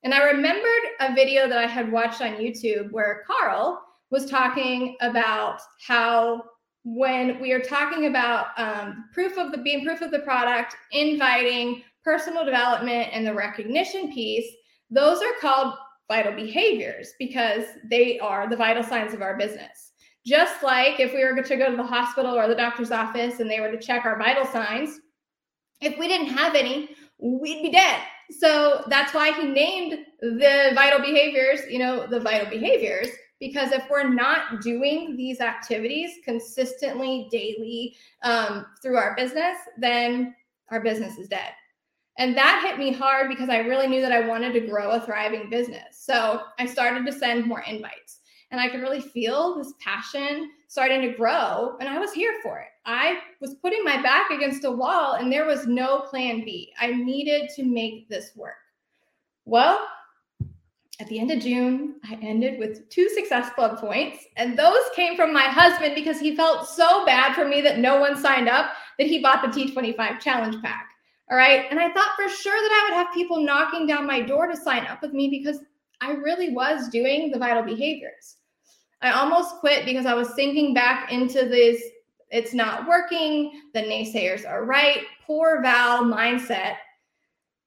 And 0.03 0.13
I 0.13 0.23
remembered 0.23 0.91
a 1.01 1.13
video 1.13 1.47
that 1.47 1.57
I 1.57 1.67
had 1.67 1.91
watched 1.91 2.21
on 2.21 2.37
YouTube 2.37 2.91
where 2.91 3.23
Carl 3.27 3.81
was 4.09 4.29
talking 4.29 4.95
about 5.01 5.59
how 5.85 6.43
when 6.85 7.39
we 7.41 7.51
are 7.51 7.59
talking 7.59 8.05
about 8.05 8.47
um, 8.57 9.09
proof 9.13 9.37
of 9.37 9.51
the 9.51 9.57
being 9.57 9.85
proof 9.85 10.01
of 10.01 10.11
the 10.11 10.19
product, 10.19 10.75
inviting, 10.91 11.83
personal 12.03 12.45
development, 12.45 13.09
and 13.11 13.25
the 13.25 13.33
recognition 13.33 14.11
piece, 14.11 14.49
those 14.89 15.21
are 15.21 15.33
called 15.41 15.75
vital 16.07 16.33
behaviors 16.33 17.13
because 17.19 17.63
they 17.89 18.19
are 18.19 18.49
the 18.49 18.55
vital 18.55 18.83
signs 18.83 19.13
of 19.13 19.21
our 19.21 19.37
business. 19.37 19.91
Just 20.25 20.63
like 20.63 20.99
if 20.99 21.13
we 21.13 21.23
were 21.23 21.41
to 21.41 21.55
go 21.55 21.69
to 21.71 21.77
the 21.77 21.83
hospital 21.83 22.35
or 22.35 22.47
the 22.47 22.55
doctor's 22.55 22.91
office 22.91 23.39
and 23.39 23.49
they 23.49 23.59
were 23.59 23.71
to 23.71 23.79
check 23.79 24.05
our 24.05 24.17
vital 24.17 24.45
signs, 24.45 24.99
if 25.81 25.97
we 25.97 26.07
didn't 26.07 26.27
have 26.27 26.55
any, 26.55 26.89
we'd 27.19 27.61
be 27.61 27.71
dead. 27.71 28.01
So 28.31 28.83
that's 28.87 29.13
why 29.13 29.31
he 29.31 29.47
named 29.47 30.05
the 30.21 30.71
vital 30.75 30.99
behaviors, 30.99 31.61
you 31.69 31.79
know, 31.79 32.05
the 32.05 32.19
vital 32.19 32.49
behaviors, 32.49 33.07
because 33.39 33.71
if 33.71 33.83
we're 33.89 34.09
not 34.09 34.61
doing 34.61 35.15
these 35.15 35.39
activities 35.39 36.11
consistently, 36.25 37.27
daily 37.31 37.95
um, 38.23 38.65
through 38.81 38.97
our 38.97 39.15
business, 39.15 39.57
then 39.77 40.35
our 40.69 40.81
business 40.81 41.17
is 41.17 41.27
dead. 41.27 41.51
And 42.19 42.35
that 42.35 42.61
hit 42.67 42.77
me 42.77 42.91
hard 42.91 43.29
because 43.29 43.47
I 43.47 43.59
really 43.59 43.87
knew 43.87 44.01
that 44.01 44.11
I 44.11 44.27
wanted 44.27 44.51
to 44.51 44.67
grow 44.67 44.91
a 44.91 44.99
thriving 44.99 45.49
business. 45.49 45.97
So 46.01 46.41
I 46.59 46.65
started 46.65 47.05
to 47.05 47.13
send 47.13 47.45
more 47.45 47.61
invites 47.61 48.19
and 48.51 48.59
I 48.59 48.67
could 48.67 48.81
really 48.81 48.99
feel 48.99 49.55
this 49.55 49.73
passion 49.79 50.51
starting 50.67 51.01
to 51.01 51.13
grow. 51.13 51.77
And 51.79 51.87
I 51.87 51.97
was 51.97 52.11
here 52.11 52.35
for 52.43 52.59
it. 52.59 52.67
I 52.85 53.19
was 53.39 53.55
putting 53.55 53.85
my 53.85 54.01
back 54.01 54.31
against 54.31 54.65
a 54.65 54.71
wall 54.71 55.13
and 55.13 55.31
there 55.31 55.45
was 55.45 55.65
no 55.65 56.01
plan 56.01 56.43
B. 56.43 56.73
I 56.77 56.91
needed 56.91 57.51
to 57.55 57.63
make 57.63 58.09
this 58.09 58.31
work. 58.35 58.55
Well, 59.45 59.87
at 60.99 61.07
the 61.07 61.19
end 61.19 61.31
of 61.31 61.39
June, 61.39 62.01
I 62.03 62.15
ended 62.21 62.59
with 62.59 62.89
two 62.89 63.07
Success 63.07 63.49
points. 63.55 64.25
And 64.35 64.59
those 64.59 64.83
came 64.93 65.15
from 65.15 65.31
my 65.31 65.43
husband 65.43 65.95
because 65.95 66.19
he 66.19 66.35
felt 66.35 66.67
so 66.67 67.05
bad 67.05 67.33
for 67.33 67.47
me 67.47 67.61
that 67.61 67.79
no 67.79 67.97
one 68.01 68.17
signed 68.17 68.49
up 68.49 68.71
that 68.97 69.07
he 69.07 69.21
bought 69.21 69.41
the 69.41 69.47
T25 69.47 70.19
challenge 70.19 70.61
pack. 70.61 70.88
All 71.31 71.37
right. 71.37 71.65
And 71.69 71.79
I 71.79 71.91
thought 71.91 72.15
for 72.15 72.27
sure 72.27 72.55
that 72.55 72.71
I 72.71 72.89
would 72.89 72.97
have 72.97 73.13
people 73.13 73.43
knocking 73.43 73.85
down 73.85 74.07
my 74.07 74.21
door 74.21 74.47
to 74.47 74.57
sign 74.57 74.85
up 74.87 75.01
with 75.01 75.13
me 75.13 75.29
because 75.29 75.59
I 76.01 76.11
really 76.11 76.51
was 76.51 76.89
doing 76.89 77.29
the 77.29 77.39
vital 77.39 77.63
behaviors. 77.63 78.37
I 79.01 79.11
almost 79.11 79.55
quit 79.59 79.85
because 79.85 80.05
I 80.05 80.13
was 80.13 80.33
sinking 80.35 80.73
back 80.73 81.11
into 81.11 81.47
this 81.47 81.81
it's 82.31 82.53
not 82.53 82.87
working, 82.87 83.61
the 83.73 83.81
naysayers 83.81 84.47
are 84.47 84.63
right, 84.63 85.03
poor 85.25 85.61
Val 85.61 86.03
mindset. 86.03 86.75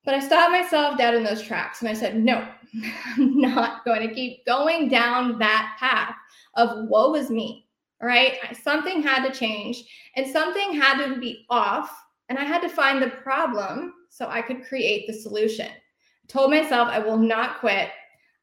But 0.04 0.14
I 0.14 0.20
stopped 0.20 0.52
myself 0.52 0.98
dead 0.98 1.14
in 1.14 1.22
those 1.22 1.42
tracks 1.42 1.80
and 1.80 1.88
I 1.88 1.94
said, 1.94 2.16
no, 2.16 2.46
I'm 3.06 3.40
not 3.40 3.84
going 3.84 4.06
to 4.06 4.14
keep 4.14 4.44
going 4.46 4.88
down 4.88 5.38
that 5.38 5.76
path 5.78 6.14
of 6.54 6.88
woe 6.88 7.14
is 7.14 7.30
me. 7.30 7.66
All 8.00 8.08
right. 8.08 8.34
Something 8.62 9.02
had 9.02 9.26
to 9.26 9.36
change 9.36 9.84
and 10.16 10.26
something 10.26 10.72
had 10.72 11.04
to 11.04 11.20
be 11.20 11.46
off. 11.50 12.01
And 12.28 12.38
I 12.38 12.44
had 12.44 12.62
to 12.62 12.68
find 12.68 13.02
the 13.02 13.10
problem 13.10 13.94
so 14.08 14.28
I 14.28 14.42
could 14.42 14.64
create 14.64 15.06
the 15.06 15.12
solution. 15.12 15.68
I 15.68 16.26
told 16.28 16.50
myself 16.50 16.88
I 16.88 16.98
will 16.98 17.18
not 17.18 17.60
quit. 17.60 17.90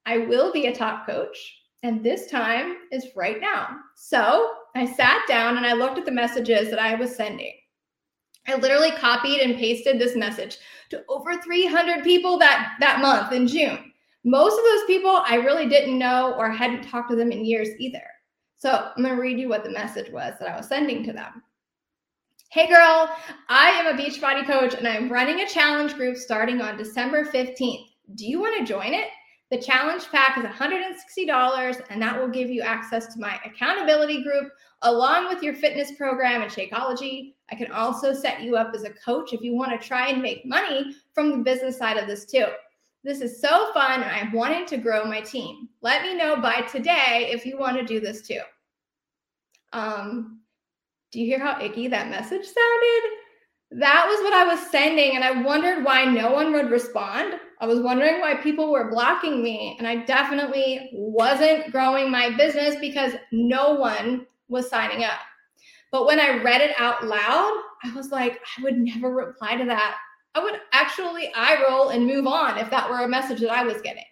I 0.05 0.19
will 0.19 0.51
be 0.51 0.67
a 0.67 0.75
top 0.75 1.05
coach. 1.05 1.37
And 1.83 2.03
this 2.03 2.27
time 2.27 2.75
is 2.91 3.07
right 3.15 3.39
now. 3.39 3.77
So 3.95 4.53
I 4.75 4.85
sat 4.85 5.21
down 5.27 5.57
and 5.57 5.65
I 5.65 5.73
looked 5.73 5.97
at 5.97 6.05
the 6.05 6.11
messages 6.11 6.69
that 6.69 6.79
I 6.79 6.95
was 6.95 7.15
sending. 7.15 7.53
I 8.47 8.55
literally 8.55 8.91
copied 8.91 9.41
and 9.41 9.55
pasted 9.55 9.99
this 9.99 10.15
message 10.15 10.57
to 10.89 11.03
over 11.07 11.39
300 11.41 12.03
people 12.03 12.37
that, 12.39 12.73
that 12.79 12.99
month 12.99 13.31
in 13.31 13.47
June. 13.47 13.91
Most 14.23 14.57
of 14.57 14.65
those 14.65 14.85
people 14.85 15.21
I 15.25 15.35
really 15.35 15.69
didn't 15.69 15.97
know 15.97 16.33
or 16.37 16.49
hadn't 16.49 16.83
talked 16.83 17.09
to 17.11 17.15
them 17.15 17.31
in 17.31 17.45
years 17.45 17.69
either. 17.77 18.03
So 18.57 18.91
I'm 18.95 19.03
going 19.03 19.15
to 19.15 19.21
read 19.21 19.39
you 19.39 19.47
what 19.47 19.63
the 19.63 19.69
message 19.69 20.11
was 20.11 20.33
that 20.39 20.49
I 20.49 20.57
was 20.57 20.67
sending 20.67 21.03
to 21.05 21.13
them. 21.13 21.43
Hey 22.51 22.67
girl, 22.67 23.07
I 23.47 23.69
am 23.69 23.85
a 23.85 24.01
Beachbody 24.01 24.43
coach 24.43 24.73
and 24.73 24.87
I'm 24.87 25.07
running 25.07 25.41
a 25.41 25.47
challenge 25.47 25.93
group 25.93 26.17
starting 26.17 26.61
on 26.61 26.79
December 26.79 27.25
15th. 27.25 27.85
Do 28.15 28.25
you 28.25 28.39
want 28.39 28.57
to 28.57 28.65
join 28.65 28.91
it? 28.95 29.09
The 29.51 29.61
challenge 29.61 30.05
pack 30.11 30.35
is 30.35 30.45
$160, 30.45 31.81
and 31.91 32.01
that 32.01 32.19
will 32.19 32.27
give 32.27 32.49
you 32.49 32.63
access 32.63 33.13
to 33.13 33.19
my 33.19 33.39
accountability 33.45 34.23
group 34.23 34.51
along 34.81 35.27
with 35.27 35.43
your 35.43 35.53
fitness 35.53 35.91
program 35.95 36.41
and 36.41 36.51
Shakeology. 36.51 37.35
I 37.51 37.55
can 37.55 37.71
also 37.71 38.15
set 38.15 38.41
you 38.41 38.55
up 38.55 38.71
as 38.73 38.83
a 38.83 38.93
coach 38.93 39.31
if 39.31 39.41
you 39.41 39.53
want 39.53 39.79
to 39.79 39.87
try 39.87 40.07
and 40.07 40.19
make 40.19 40.43
money 40.43 40.95
from 41.13 41.29
the 41.29 41.43
business 41.43 41.77
side 41.77 41.97
of 41.97 42.07
this 42.07 42.25
too. 42.25 42.47
This 43.03 43.21
is 43.21 43.39
so 43.39 43.71
fun, 43.73 44.01
and 44.01 44.11
I'm 44.11 44.31
wanting 44.31 44.65
to 44.65 44.77
grow 44.77 45.05
my 45.05 45.21
team. 45.21 45.69
Let 45.81 46.01
me 46.01 46.15
know 46.15 46.41
by 46.41 46.61
today 46.61 47.29
if 47.31 47.45
you 47.45 47.59
want 47.59 47.77
to 47.77 47.85
do 47.85 47.99
this 47.99 48.23
too. 48.23 48.41
Um, 49.71 50.38
do 51.11 51.19
you 51.19 51.25
hear 51.25 51.39
how 51.39 51.59
icky 51.61 51.87
that 51.87 52.09
message 52.09 52.45
sounded? 52.45 53.01
That 53.71 54.07
was 54.07 54.19
what 54.23 54.33
I 54.33 54.45
was 54.45 54.71
sending, 54.71 55.15
and 55.15 55.23
I 55.23 55.41
wondered 55.41 55.83
why 55.83 56.05
no 56.05 56.31
one 56.31 56.53
would 56.53 56.71
respond. 56.71 57.35
I 57.61 57.67
was 57.67 57.79
wondering 57.79 58.19
why 58.19 58.35
people 58.35 58.71
were 58.71 58.89
blocking 58.89 59.43
me, 59.43 59.75
and 59.77 59.87
I 59.87 59.97
definitely 60.05 60.89
wasn't 60.93 61.71
growing 61.71 62.09
my 62.09 62.35
business 62.35 62.75
because 62.79 63.13
no 63.31 63.73
one 63.73 64.25
was 64.47 64.69
signing 64.69 65.03
up. 65.03 65.19
But 65.91 66.05
when 66.05 66.19
I 66.19 66.41
read 66.41 66.61
it 66.61 66.75
out 66.79 67.05
loud, 67.05 67.61
I 67.83 67.91
was 67.95 68.11
like, 68.11 68.39
I 68.57 68.63
would 68.63 68.77
never 68.77 69.13
reply 69.13 69.55
to 69.55 69.65
that. 69.65 69.97
I 70.35 70.43
would 70.43 70.59
actually 70.73 71.31
eye 71.35 71.63
roll 71.67 71.89
and 71.89 72.05
move 72.05 72.27
on 72.27 72.57
if 72.57 72.69
that 72.69 72.89
were 72.89 72.99
a 72.99 73.07
message 73.07 73.39
that 73.41 73.51
I 73.51 73.63
was 73.63 73.81
getting. 73.81 74.03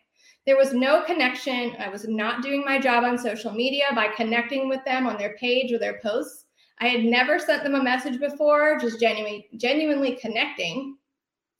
There 0.45 0.57
was 0.57 0.73
no 0.73 1.03
connection. 1.03 1.75
I 1.79 1.89
was 1.89 2.07
not 2.07 2.41
doing 2.41 2.63
my 2.65 2.79
job 2.79 3.03
on 3.03 3.17
social 3.17 3.51
media 3.51 3.85
by 3.93 4.07
connecting 4.07 4.67
with 4.67 4.83
them 4.85 5.05
on 5.05 5.17
their 5.17 5.35
page 5.37 5.71
or 5.71 5.77
their 5.77 5.99
posts. 6.01 6.45
I 6.79 6.87
had 6.87 7.03
never 7.03 7.39
sent 7.39 7.63
them 7.63 7.75
a 7.75 7.83
message 7.83 8.19
before, 8.19 8.77
just 8.79 8.99
genuinely 8.99 9.47
genuinely 9.57 10.15
connecting. 10.15 10.97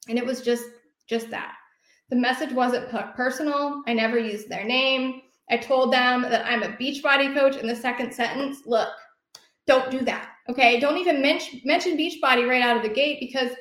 And 0.09 0.17
it 0.17 0.25
was 0.25 0.41
just 0.41 0.65
just 1.07 1.29
that. 1.31 1.53
The 2.09 2.15
message 2.15 2.53
wasn't 2.53 2.89
personal. 3.15 3.83
I 3.88 3.93
never 3.93 4.17
used 4.17 4.50
their 4.50 4.63
name. 4.63 5.21
I 5.50 5.57
told 5.57 5.91
them 5.91 6.24
that 6.24 6.45
I'm 6.45 6.63
a 6.63 6.75
Beachbody 6.77 7.33
coach 7.33 7.57
in 7.57 7.67
the 7.67 7.75
second 7.75 8.13
sentence. 8.13 8.59
Look, 8.65 8.89
don't 9.65 9.91
do 9.91 10.01
that. 10.01 10.29
Okay. 10.50 10.79
Don't 10.79 10.97
even 10.97 11.21
mention, 11.21 11.62
mention 11.65 11.97
Beachbody 11.97 12.47
right 12.47 12.62
out 12.62 12.77
of 12.77 12.83
the 12.83 12.89
gate 12.89 13.19
because 13.19 13.51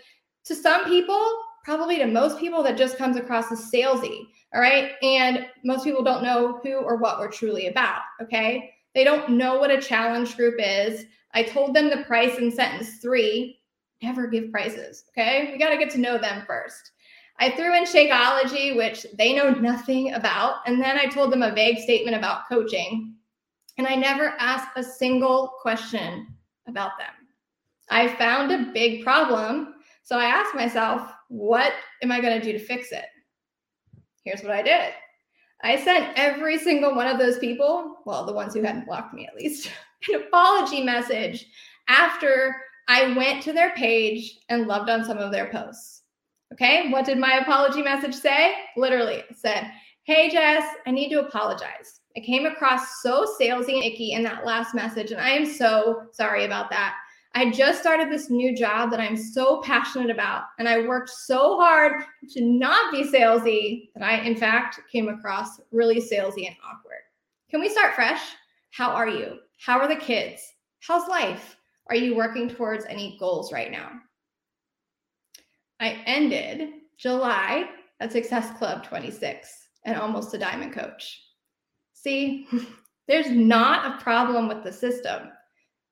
to 0.45 0.55
some 0.55 0.85
people, 0.85 1.25
probably 1.65 1.99
to 1.99 2.07
most 2.07 2.39
people, 2.39 2.63
that 2.63 2.77
just 2.77 2.99
comes 2.99 3.17
across 3.17 3.51
as 3.51 3.71
salesy. 3.73 4.23
All 4.55 4.61
right. 4.61 4.93
And 5.03 5.47
most 5.65 5.85
people 5.85 6.05
don't 6.05 6.23
know 6.23 6.61
who 6.63 6.75
or 6.77 6.97
what 6.97 7.19
we're 7.19 7.31
truly 7.31 7.67
about. 7.67 8.03
Okay. 8.23 8.73
They 8.97 9.05
don't 9.05 9.33
know 9.33 9.59
what 9.59 9.71
a 9.71 9.79
challenge 9.79 10.39
group 10.39 10.55
is. 10.59 11.05
I 11.35 11.43
told 11.43 11.77
them 11.77 11.91
the 11.91 12.05
price 12.05 12.39
in 12.39 12.51
sentence 12.51 12.97
three. 12.97 13.61
Never 14.03 14.27
give 14.27 14.51
prices. 14.51 15.05
Okay. 15.11 15.51
We 15.53 15.59
got 15.59 15.69
to 15.69 15.77
get 15.77 15.91
to 15.91 16.01
know 16.01 16.17
them 16.17 16.45
first. 16.47 16.93
I 17.39 17.51
threw 17.51 17.77
in 17.77 17.85
Shakeology, 17.85 18.75
which 18.75 19.05
they 19.19 19.37
know 19.37 19.51
nothing 19.51 20.15
about. 20.15 20.61
And 20.67 20.81
then 20.81 20.99
I 20.99 21.11
told 21.11 21.31
them 21.31 21.43
a 21.43 21.55
vague 21.55 21.79
statement 21.79 22.17
about 22.17 22.49
coaching. 22.49 23.15
And 23.77 23.87
I 23.87 23.97
never 23.97 24.35
asked 24.39 24.71
a 24.77 24.83
single 24.83 25.53
question 25.61 26.29
about 26.67 26.93
them. 26.99 27.13
I 27.91 28.09
found 28.17 28.51
a 28.51 28.73
big 28.73 29.05
problem. 29.05 29.75
So 30.05 30.17
I 30.17 30.25
asked 30.25 30.55
myself, 30.55 31.13
what 31.29 31.75
am 32.03 32.11
I 32.11 32.23
going 32.23 32.41
to 32.41 32.45
do 32.45 32.59
to 32.59 32.65
fix 32.65 32.93
it? 32.93 33.05
Here's 34.25 34.41
what 34.41 34.53
I 34.53 34.63
did 34.63 34.95
I 35.63 35.83
sent 35.83 36.17
every 36.17 36.59
single 36.59 36.95
one 36.95 37.07
of 37.07 37.19
those 37.19 37.39
people, 37.39 37.97
well, 38.05 38.27
the 38.27 38.33
ones 38.33 38.55
who 38.55 38.63
hadn't 38.63 38.87
blocked 38.87 39.15
me 39.15 39.27
at 39.27 39.35
least, 39.35 39.71
an 40.09 40.23
apology 40.23 40.83
message 40.83 41.47
after 41.89 42.57
I 42.89 43.17
went 43.17 43.43
to 43.45 43.53
their 43.53 43.71
page 43.71 44.39
and 44.49 44.67
loved 44.67 44.91
on 44.91 45.05
some 45.05 45.19
of 45.19 45.33
their 45.33 45.51
posts. 45.51 46.03
Okay, 46.53 46.91
what 46.91 47.05
did 47.05 47.19
my 47.19 47.39
apology 47.39 47.83
message 47.83 48.15
say? 48.15 48.55
Literally, 48.77 49.17
it 49.17 49.37
said, 49.37 49.71
Hey 50.05 50.31
Jess, 50.31 50.65
I 50.87 50.93
need 50.93 51.09
to 51.11 51.27
apologize. 51.27 52.01
I 52.17 52.21
came 52.21 52.47
across 52.47 53.03
so 53.03 53.27
salesy 53.41 53.75
and 53.75 53.85
icky 53.85 54.13
in 54.13 54.23
that 54.23 54.47
last 54.47 54.75
message, 54.75 55.11
and 55.11 55.21
I 55.21 55.31
am 55.31 55.45
so 55.45 56.03
sorry 56.13 56.45
about 56.45 56.71
that. 56.71 56.95
I 57.37 57.51
just 57.51 57.81
started 57.81 58.11
this 58.11 58.31
new 58.31 58.57
job 58.57 58.91
that 58.91 58.99
I'm 58.99 59.15
so 59.15 59.61
passionate 59.61 60.09
about, 60.09 60.45
and 60.59 60.67
I 60.67 60.89
worked 60.89 61.11
so 61.11 61.61
hard 61.61 62.03
to 62.31 62.41
not 62.41 62.91
be 62.91 63.05
salesy 63.05 63.91
that 63.95 64.03
I, 64.03 64.23
in 64.23 64.35
fact, 64.35 64.81
came 64.91 65.11
across 65.11 65.61
really 65.71 66.01
salesy 66.01 66.47
and 66.47 66.57
awkward. 66.65 67.03
Can 67.51 67.61
we 67.61 67.69
start 67.69 67.95
fresh? 67.95 68.23
How 68.71 68.89
are 68.89 69.07
you? 69.07 69.41
How 69.63 69.79
are 69.79 69.87
the 69.87 70.01
kids? 70.01 70.41
How's 70.81 71.11
life? 71.11 71.59
Are 71.91 71.95
you 71.95 72.17
working 72.17 72.49
towards 72.49 72.87
any 72.87 73.19
goals 73.21 73.53
right 73.53 73.71
now? 73.71 73.91
I 75.79 76.03
ended 76.07 76.71
July 76.97 77.69
at 78.01 78.13
Success 78.13 78.57
Club 78.57 78.83
26 78.83 79.47
and 79.85 79.99
almost 79.99 80.33
a 80.33 80.39
diamond 80.39 80.73
coach. 80.73 81.23
See, 81.93 82.49
there's 83.09 83.29
not 83.29 83.95
a 83.95 84.03
problem 84.03 84.49
with 84.49 84.65
the 84.65 84.73
system. 84.73 85.29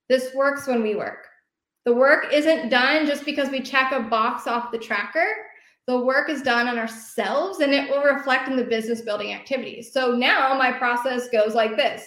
This 0.09 0.35
works 0.35 0.67
when 0.67 0.83
we 0.83 0.95
work. 0.95 1.27
The 1.85 1.95
work 1.95 2.33
isn't 2.33 2.71
done 2.71 3.07
just 3.07 3.25
because 3.25 3.51
we 3.51 3.61
check 3.61 3.93
a 3.93 4.01
box 4.01 4.47
off 4.47 4.73
the 4.73 4.79
tracker. 4.79 5.27
The 5.87 5.99
work 5.99 6.31
is 6.31 6.41
done 6.41 6.67
on 6.67 6.79
ourselves 6.79 7.61
and 7.61 7.75
it 7.75 7.91
will 7.91 8.03
reflect 8.03 8.49
in 8.49 8.57
the 8.57 8.65
business 8.65 9.03
building 9.03 9.35
activities. 9.35 9.93
So 9.93 10.13
now 10.13 10.57
my 10.57 10.73
process 10.73 11.29
goes 11.29 11.55
like 11.55 11.77
this 11.77 12.07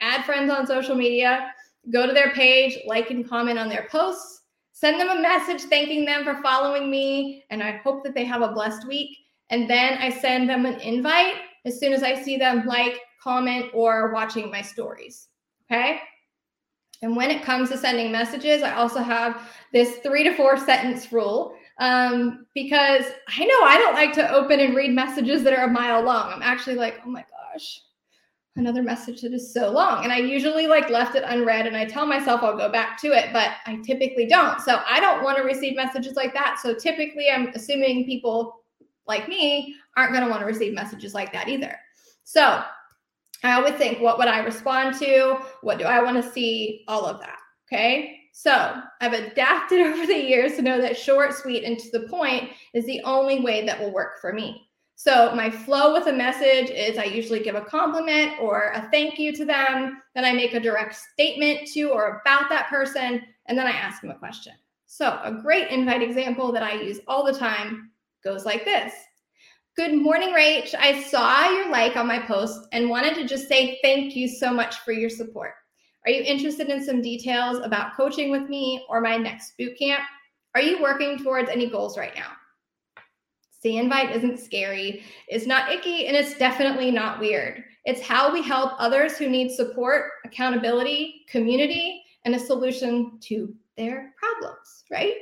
add 0.00 0.24
friends 0.24 0.50
on 0.50 0.66
social 0.66 0.94
media, 0.94 1.50
go 1.90 2.06
to 2.06 2.12
their 2.12 2.30
page, 2.32 2.78
like 2.86 3.10
and 3.10 3.28
comment 3.28 3.58
on 3.58 3.68
their 3.68 3.88
posts, 3.90 4.42
send 4.72 5.00
them 5.00 5.08
a 5.08 5.20
message 5.20 5.62
thanking 5.62 6.04
them 6.04 6.22
for 6.22 6.40
following 6.42 6.90
me, 6.90 7.44
and 7.50 7.62
I 7.62 7.80
hope 7.82 8.04
that 8.04 8.14
they 8.14 8.24
have 8.24 8.42
a 8.42 8.52
blessed 8.52 8.86
week. 8.86 9.16
And 9.48 9.70
then 9.70 9.98
I 9.98 10.10
send 10.10 10.50
them 10.50 10.66
an 10.66 10.80
invite 10.80 11.36
as 11.64 11.80
soon 11.80 11.92
as 11.92 12.02
I 12.02 12.20
see 12.20 12.36
them 12.36 12.66
like, 12.66 13.00
comment, 13.22 13.70
or 13.72 14.12
watching 14.12 14.50
my 14.50 14.60
stories. 14.60 15.28
Okay. 15.64 16.00
And 17.02 17.16
when 17.16 17.30
it 17.30 17.42
comes 17.42 17.70
to 17.70 17.78
sending 17.78 18.10
messages, 18.10 18.62
I 18.62 18.74
also 18.74 19.00
have 19.00 19.50
this 19.72 19.98
three 19.98 20.24
to 20.24 20.34
four 20.34 20.56
sentence 20.56 21.12
rule 21.12 21.54
um, 21.78 22.46
because 22.54 23.04
I 23.28 23.44
know 23.44 23.60
I 23.62 23.78
don't 23.78 23.94
like 23.94 24.12
to 24.14 24.32
open 24.32 24.60
and 24.60 24.74
read 24.74 24.92
messages 24.92 25.42
that 25.44 25.52
are 25.52 25.66
a 25.66 25.70
mile 25.70 26.02
long. 26.02 26.32
I'm 26.32 26.42
actually 26.42 26.76
like, 26.76 27.00
oh 27.04 27.10
my 27.10 27.24
gosh, 27.52 27.82
another 28.56 28.82
message 28.82 29.20
that 29.20 29.34
is 29.34 29.52
so 29.52 29.70
long. 29.70 30.04
And 30.04 30.12
I 30.12 30.18
usually 30.18 30.66
like 30.66 30.88
left 30.88 31.14
it 31.14 31.24
unread 31.26 31.66
and 31.66 31.76
I 31.76 31.84
tell 31.84 32.06
myself 32.06 32.42
I'll 32.42 32.56
go 32.56 32.70
back 32.70 32.98
to 33.02 33.08
it, 33.08 33.32
but 33.32 33.50
I 33.66 33.76
typically 33.84 34.26
don't. 34.26 34.60
So 34.60 34.80
I 34.88 34.98
don't 35.00 35.22
want 35.22 35.36
to 35.36 35.44
receive 35.44 35.76
messages 35.76 36.16
like 36.16 36.32
that. 36.32 36.58
So 36.62 36.74
typically 36.74 37.28
I'm 37.30 37.48
assuming 37.48 38.06
people 38.06 38.62
like 39.06 39.28
me 39.28 39.74
aren't 39.96 40.12
going 40.12 40.24
to 40.24 40.30
want 40.30 40.40
to 40.40 40.46
receive 40.46 40.72
messages 40.72 41.12
like 41.14 41.32
that 41.32 41.48
either. 41.48 41.78
So 42.24 42.62
I 43.44 43.52
always 43.52 43.74
think, 43.74 44.00
what 44.00 44.18
would 44.18 44.28
I 44.28 44.40
respond 44.40 44.98
to? 45.00 45.38
What 45.62 45.78
do 45.78 45.84
I 45.84 46.02
want 46.02 46.22
to 46.22 46.30
see? 46.30 46.84
All 46.88 47.04
of 47.06 47.20
that. 47.20 47.38
Okay. 47.68 48.18
So 48.32 48.74
I've 49.00 49.12
adapted 49.12 49.80
over 49.86 50.06
the 50.06 50.14
years 50.14 50.56
to 50.56 50.62
know 50.62 50.80
that 50.80 50.96
short, 50.96 51.34
sweet, 51.34 51.64
and 51.64 51.78
to 51.78 51.90
the 51.90 52.08
point 52.08 52.50
is 52.74 52.84
the 52.86 53.00
only 53.02 53.40
way 53.40 53.64
that 53.64 53.80
will 53.80 53.92
work 53.92 54.20
for 54.20 54.32
me. 54.32 54.62
So 54.98 55.34
my 55.34 55.50
flow 55.50 55.92
with 55.92 56.06
a 56.06 56.12
message 56.12 56.70
is 56.70 56.96
I 56.96 57.04
usually 57.04 57.40
give 57.40 57.54
a 57.54 57.60
compliment 57.60 58.32
or 58.40 58.72
a 58.74 58.88
thank 58.90 59.18
you 59.18 59.30
to 59.36 59.44
them. 59.44 60.00
Then 60.14 60.24
I 60.24 60.32
make 60.32 60.54
a 60.54 60.60
direct 60.60 60.96
statement 61.12 61.68
to 61.74 61.90
or 61.90 62.22
about 62.24 62.48
that 62.48 62.68
person. 62.68 63.22
And 63.46 63.58
then 63.58 63.66
I 63.66 63.72
ask 63.72 64.00
them 64.00 64.10
a 64.10 64.18
question. 64.18 64.54
So 64.86 65.20
a 65.22 65.32
great 65.32 65.70
invite 65.70 66.02
example 66.02 66.50
that 66.52 66.62
I 66.62 66.80
use 66.80 67.00
all 67.06 67.26
the 67.26 67.38
time 67.38 67.90
goes 68.24 68.46
like 68.46 68.64
this. 68.64 68.94
Good 69.76 69.92
morning, 69.92 70.30
Rach. 70.30 70.74
I 70.74 71.02
saw 71.02 71.50
your 71.50 71.68
like 71.68 71.96
on 71.96 72.06
my 72.06 72.18
post 72.18 72.66
and 72.72 72.88
wanted 72.88 73.14
to 73.16 73.28
just 73.28 73.46
say 73.46 73.78
thank 73.82 74.16
you 74.16 74.26
so 74.26 74.50
much 74.50 74.76
for 74.78 74.92
your 74.92 75.10
support. 75.10 75.52
Are 76.06 76.10
you 76.10 76.22
interested 76.22 76.70
in 76.70 76.82
some 76.82 77.02
details 77.02 77.58
about 77.62 77.94
coaching 77.94 78.30
with 78.30 78.48
me 78.48 78.86
or 78.88 79.02
my 79.02 79.18
next 79.18 79.52
boot 79.58 79.78
camp? 79.78 80.00
Are 80.54 80.62
you 80.62 80.80
working 80.80 81.18
towards 81.22 81.50
any 81.50 81.68
goals 81.68 81.98
right 81.98 82.14
now? 82.16 82.30
The 83.62 83.76
invite 83.76 84.16
isn't 84.16 84.40
scary, 84.40 85.02
it's 85.28 85.46
not 85.46 85.70
icky, 85.70 86.06
and 86.06 86.16
it's 86.16 86.38
definitely 86.38 86.90
not 86.90 87.20
weird. 87.20 87.62
It's 87.84 88.00
how 88.00 88.32
we 88.32 88.40
help 88.40 88.72
others 88.78 89.18
who 89.18 89.28
need 89.28 89.50
support, 89.50 90.06
accountability, 90.24 91.26
community, 91.28 92.02
and 92.24 92.34
a 92.34 92.38
solution 92.38 93.18
to 93.24 93.54
their 93.76 94.14
problems, 94.16 94.84
right? 94.90 95.16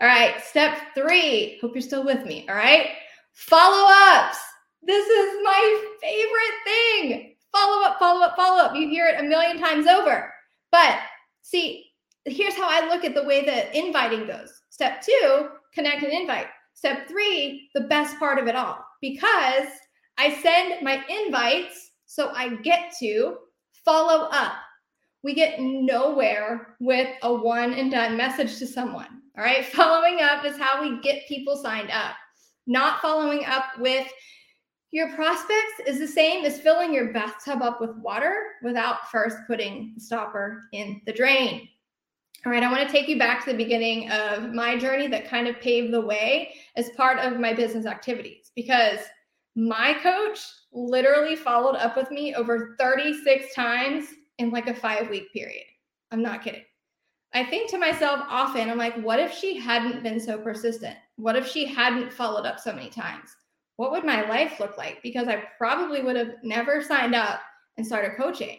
All 0.00 0.08
right, 0.08 0.42
step 0.42 0.78
three. 0.96 1.58
Hope 1.60 1.76
you're 1.76 1.82
still 1.82 2.04
with 2.04 2.26
me. 2.26 2.44
All 2.48 2.56
right, 2.56 2.88
follow 3.38 3.86
ups. 3.88 4.38
This 4.82 5.06
is 5.06 5.40
my 5.44 5.90
favorite 6.00 6.58
thing. 6.64 7.36
Follow 7.52 7.84
up, 7.84 7.98
follow 7.98 8.24
up, 8.24 8.36
follow 8.36 8.60
up. 8.60 8.74
You 8.74 8.88
hear 8.88 9.06
it 9.06 9.20
a 9.20 9.22
million 9.22 9.58
times 9.58 9.86
over. 9.86 10.32
But 10.72 10.98
see, 11.42 11.86
here's 12.24 12.56
how 12.56 12.68
I 12.68 12.88
look 12.88 13.04
at 13.04 13.14
the 13.14 13.24
way 13.24 13.44
that 13.46 13.74
inviting 13.74 14.26
goes. 14.26 14.52
Step 14.70 15.02
two, 15.02 15.48
connect 15.72 16.02
and 16.02 16.12
invite. 16.12 16.48
Step 16.74 17.08
three, 17.08 17.70
the 17.74 17.82
best 17.82 18.18
part 18.18 18.38
of 18.38 18.48
it 18.48 18.56
all, 18.56 18.84
because 19.00 19.68
I 20.18 20.34
send 20.42 20.82
my 20.82 21.02
invites 21.08 21.90
so 22.06 22.32
I 22.34 22.56
get 22.56 22.92
to 23.00 23.36
follow 23.84 24.28
up. 24.30 24.54
We 25.22 25.34
get 25.34 25.60
nowhere 25.60 26.76
with 26.80 27.08
a 27.22 27.32
one 27.32 27.72
and 27.72 27.90
done 27.90 28.16
message 28.16 28.58
to 28.58 28.66
someone. 28.66 29.22
All 29.36 29.44
right. 29.44 29.64
Following 29.74 30.20
up 30.20 30.44
is 30.44 30.58
how 30.58 30.82
we 30.82 31.00
get 31.00 31.26
people 31.28 31.56
signed 31.56 31.90
up. 31.90 32.14
Not 32.68 33.00
following 33.00 33.46
up 33.46 33.78
with 33.78 34.06
your 34.90 35.10
prospects 35.14 35.80
is 35.86 35.98
the 35.98 36.06
same 36.06 36.44
as 36.44 36.60
filling 36.60 36.92
your 36.92 37.14
bathtub 37.14 37.62
up 37.62 37.80
with 37.80 37.96
water 37.96 38.34
without 38.62 39.10
first 39.10 39.38
putting 39.46 39.92
the 39.94 40.00
stopper 40.02 40.64
in 40.72 41.00
the 41.06 41.12
drain. 41.14 41.66
All 42.44 42.52
right, 42.52 42.62
I 42.62 42.70
want 42.70 42.86
to 42.86 42.92
take 42.92 43.08
you 43.08 43.18
back 43.18 43.42
to 43.44 43.52
the 43.52 43.56
beginning 43.56 44.10
of 44.10 44.52
my 44.52 44.76
journey 44.76 45.08
that 45.08 45.30
kind 45.30 45.48
of 45.48 45.58
paved 45.60 45.94
the 45.94 46.00
way 46.00 46.54
as 46.76 46.90
part 46.90 47.18
of 47.18 47.40
my 47.40 47.54
business 47.54 47.86
activities 47.86 48.52
because 48.54 48.98
my 49.56 49.96
coach 50.02 50.38
literally 50.70 51.36
followed 51.36 51.76
up 51.76 51.96
with 51.96 52.10
me 52.10 52.34
over 52.34 52.76
36 52.78 53.54
times 53.54 54.08
in 54.36 54.50
like 54.50 54.68
a 54.68 54.74
five 54.74 55.08
week 55.08 55.32
period. 55.32 55.64
I'm 56.12 56.22
not 56.22 56.42
kidding. 56.42 56.64
I 57.34 57.44
think 57.44 57.70
to 57.70 57.78
myself 57.78 58.20
often, 58.28 58.70
I'm 58.70 58.78
like, 58.78 58.96
what 59.02 59.20
if 59.20 59.32
she 59.32 59.58
hadn't 59.58 60.02
been 60.02 60.18
so 60.18 60.38
persistent? 60.38 60.96
What 61.16 61.36
if 61.36 61.46
she 61.46 61.66
hadn't 61.66 62.12
followed 62.12 62.46
up 62.46 62.58
so 62.58 62.72
many 62.72 62.88
times? 62.88 63.30
What 63.76 63.92
would 63.92 64.04
my 64.04 64.28
life 64.28 64.58
look 64.58 64.78
like? 64.78 65.02
Because 65.02 65.28
I 65.28 65.44
probably 65.58 66.02
would 66.02 66.16
have 66.16 66.34
never 66.42 66.82
signed 66.82 67.14
up 67.14 67.40
and 67.76 67.86
started 67.86 68.16
coaching. 68.16 68.58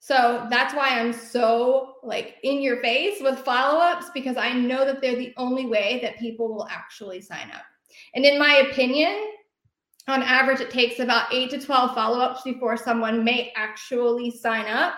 So 0.00 0.46
that's 0.50 0.74
why 0.74 1.00
I'm 1.00 1.14
so 1.14 1.94
like 2.02 2.36
in 2.42 2.60
your 2.60 2.82
face 2.82 3.22
with 3.22 3.38
follow-ups 3.38 4.10
because 4.12 4.36
I 4.36 4.52
know 4.52 4.84
that 4.84 5.00
they're 5.00 5.16
the 5.16 5.32
only 5.38 5.64
way 5.64 5.98
that 6.02 6.18
people 6.18 6.48
will 6.48 6.68
actually 6.68 7.22
sign 7.22 7.50
up. 7.50 7.62
And 8.14 8.26
in 8.26 8.38
my 8.38 8.66
opinion, 8.70 9.30
on 10.06 10.22
average 10.22 10.60
it 10.60 10.70
takes 10.70 10.98
about 10.98 11.32
8 11.32 11.48
to 11.52 11.58
12 11.58 11.94
follow-ups 11.94 12.42
before 12.42 12.76
someone 12.76 13.24
may 13.24 13.50
actually 13.56 14.30
sign 14.30 14.66
up, 14.66 14.92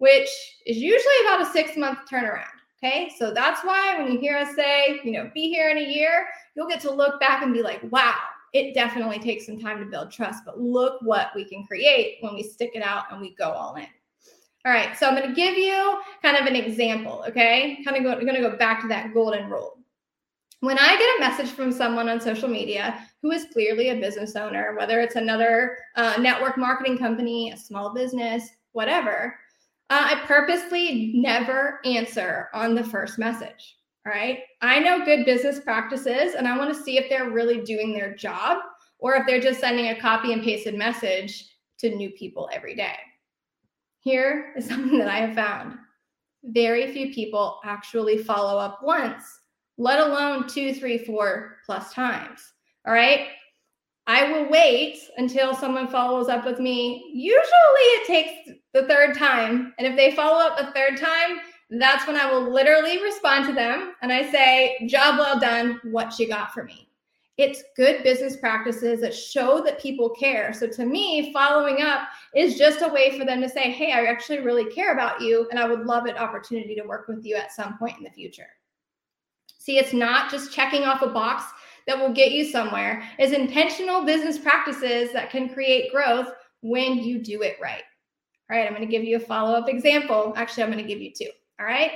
which 0.00 0.28
is 0.66 0.78
usually 0.78 1.14
about 1.22 1.42
a 1.42 1.44
6-month 1.44 2.00
turnaround. 2.10 2.44
Okay? 2.82 3.12
So 3.18 3.32
that's 3.32 3.62
why 3.62 3.98
when 3.98 4.10
you 4.10 4.18
hear 4.18 4.36
us 4.36 4.56
say, 4.56 4.98
you 5.04 5.12
know, 5.12 5.30
be 5.34 5.50
here 5.50 5.68
in 5.68 5.76
a 5.76 5.86
year, 5.86 6.26
you'll 6.56 6.68
get 6.68 6.80
to 6.80 6.90
look 6.90 7.20
back 7.20 7.42
and 7.42 7.52
be 7.52 7.62
like, 7.62 7.80
"Wow, 7.92 8.16
it 8.54 8.72
definitely 8.72 9.18
takes 9.18 9.44
some 9.44 9.60
time 9.60 9.78
to 9.78 9.84
build 9.84 10.10
trust, 10.10 10.44
but 10.46 10.58
look 10.58 11.00
what 11.02 11.30
we 11.34 11.44
can 11.44 11.66
create 11.66 12.16
when 12.20 12.34
we 12.34 12.42
stick 12.42 12.70
it 12.74 12.82
out 12.82 13.04
and 13.12 13.20
we 13.20 13.34
go 13.34 13.50
all 13.50 13.76
in." 13.76 13.86
All 14.64 14.72
right, 14.72 14.96
so 14.96 15.06
I'm 15.06 15.14
going 15.14 15.28
to 15.28 15.34
give 15.34 15.56
you 15.56 16.00
kind 16.22 16.36
of 16.36 16.46
an 16.46 16.56
example, 16.56 17.22
okay? 17.28 17.82
Kind 17.84 17.96
of 17.96 18.02
go, 18.02 18.14
going 18.20 18.34
to 18.34 18.50
go 18.50 18.56
back 18.56 18.80
to 18.82 18.88
that 18.88 19.12
golden 19.12 19.48
rule. 19.48 19.78
When 20.60 20.78
I 20.78 20.96
get 20.98 21.16
a 21.16 21.20
message 21.20 21.54
from 21.54 21.72
someone 21.72 22.10
on 22.10 22.20
social 22.20 22.48
media 22.48 23.06
who 23.22 23.30
is 23.30 23.46
clearly 23.52 23.88
a 23.88 24.00
business 24.00 24.36
owner, 24.36 24.74
whether 24.78 25.00
it's 25.00 25.16
another 25.16 25.78
uh, 25.96 26.16
network 26.18 26.58
marketing 26.58 26.98
company, 26.98 27.52
a 27.52 27.56
small 27.56 27.94
business, 27.94 28.50
whatever, 28.72 29.34
uh, 29.90 30.06
I 30.12 30.24
purposely 30.26 31.12
never 31.14 31.80
answer 31.84 32.48
on 32.54 32.74
the 32.74 32.84
first 32.84 33.18
message. 33.18 33.76
Right. 34.06 34.38
I 34.62 34.78
know 34.78 35.04
good 35.04 35.26
business 35.26 35.60
practices 35.60 36.34
and 36.34 36.48
I 36.48 36.56
want 36.56 36.74
to 36.74 36.82
see 36.82 36.96
if 36.96 37.10
they're 37.10 37.30
really 37.30 37.60
doing 37.60 37.92
their 37.92 38.14
job 38.14 38.58
or 38.98 39.14
if 39.16 39.26
they're 39.26 39.40
just 39.40 39.60
sending 39.60 39.88
a 39.88 40.00
copy 40.00 40.32
and 40.32 40.42
pasted 40.42 40.74
message 40.74 41.44
to 41.80 41.94
new 41.94 42.10
people 42.10 42.48
every 42.50 42.74
day. 42.74 42.96
Here 44.00 44.54
is 44.56 44.64
something 44.68 44.98
that 44.98 45.08
I 45.08 45.18
have 45.18 45.34
found 45.34 45.76
very 46.44 46.92
few 46.92 47.12
people 47.12 47.60
actually 47.64 48.18
follow 48.18 48.58
up 48.58 48.80
once, 48.82 49.24
let 49.76 49.98
alone 49.98 50.48
two, 50.48 50.74
three, 50.74 50.98
four 50.98 51.58
plus 51.66 51.92
times. 51.92 52.40
All 52.86 52.94
right. 52.94 53.28
I 54.10 54.32
will 54.32 54.50
wait 54.50 54.98
until 55.18 55.54
someone 55.54 55.86
follows 55.86 56.28
up 56.28 56.44
with 56.44 56.58
me. 56.58 57.12
Usually 57.14 57.40
it 57.44 58.06
takes 58.08 58.58
the 58.74 58.88
third 58.88 59.16
time. 59.16 59.72
And 59.78 59.86
if 59.86 59.94
they 59.94 60.10
follow 60.16 60.44
up 60.44 60.58
a 60.58 60.72
third 60.72 60.98
time, 60.98 61.38
that's 61.78 62.08
when 62.08 62.16
I 62.16 62.28
will 62.28 62.52
literally 62.52 63.00
respond 63.00 63.46
to 63.46 63.52
them 63.52 63.94
and 64.02 64.12
I 64.12 64.28
say, 64.32 64.84
Job 64.88 65.16
well 65.16 65.38
done. 65.38 65.80
What 65.84 66.18
you 66.18 66.26
got 66.26 66.52
for 66.52 66.64
me? 66.64 66.88
It's 67.36 67.62
good 67.76 68.02
business 68.02 68.36
practices 68.36 69.00
that 69.02 69.14
show 69.14 69.62
that 69.64 69.80
people 69.80 70.10
care. 70.10 70.52
So 70.54 70.66
to 70.66 70.84
me, 70.84 71.32
following 71.32 71.80
up 71.80 72.08
is 72.34 72.58
just 72.58 72.82
a 72.82 72.88
way 72.88 73.16
for 73.16 73.24
them 73.24 73.40
to 73.40 73.48
say, 73.48 73.70
Hey, 73.70 73.92
I 73.92 74.06
actually 74.06 74.40
really 74.40 74.64
care 74.72 74.92
about 74.92 75.20
you 75.20 75.46
and 75.52 75.60
I 75.60 75.68
would 75.68 75.86
love 75.86 76.06
an 76.06 76.16
opportunity 76.16 76.74
to 76.74 76.82
work 76.82 77.06
with 77.06 77.24
you 77.24 77.36
at 77.36 77.52
some 77.52 77.78
point 77.78 77.98
in 77.98 78.02
the 78.02 78.10
future. 78.10 78.48
See, 79.60 79.78
it's 79.78 79.92
not 79.92 80.32
just 80.32 80.52
checking 80.52 80.82
off 80.82 81.02
a 81.02 81.06
box 81.06 81.44
that 81.86 81.98
will 81.98 82.12
get 82.12 82.32
you 82.32 82.44
somewhere, 82.44 83.02
is 83.18 83.32
intentional 83.32 84.04
business 84.04 84.38
practices 84.38 85.12
that 85.12 85.30
can 85.30 85.52
create 85.52 85.92
growth 85.92 86.28
when 86.62 86.98
you 86.98 87.18
do 87.18 87.42
it 87.42 87.56
right. 87.60 87.82
All 88.50 88.56
right, 88.56 88.66
I'm 88.66 88.74
going 88.74 88.86
to 88.86 88.90
give 88.90 89.04
you 89.04 89.16
a 89.16 89.20
follow 89.20 89.54
up 89.54 89.68
example. 89.68 90.32
Actually, 90.36 90.64
I'm 90.64 90.72
going 90.72 90.84
to 90.84 90.88
give 90.88 91.00
you 91.00 91.12
two. 91.12 91.30
All 91.58 91.66
right. 91.66 91.92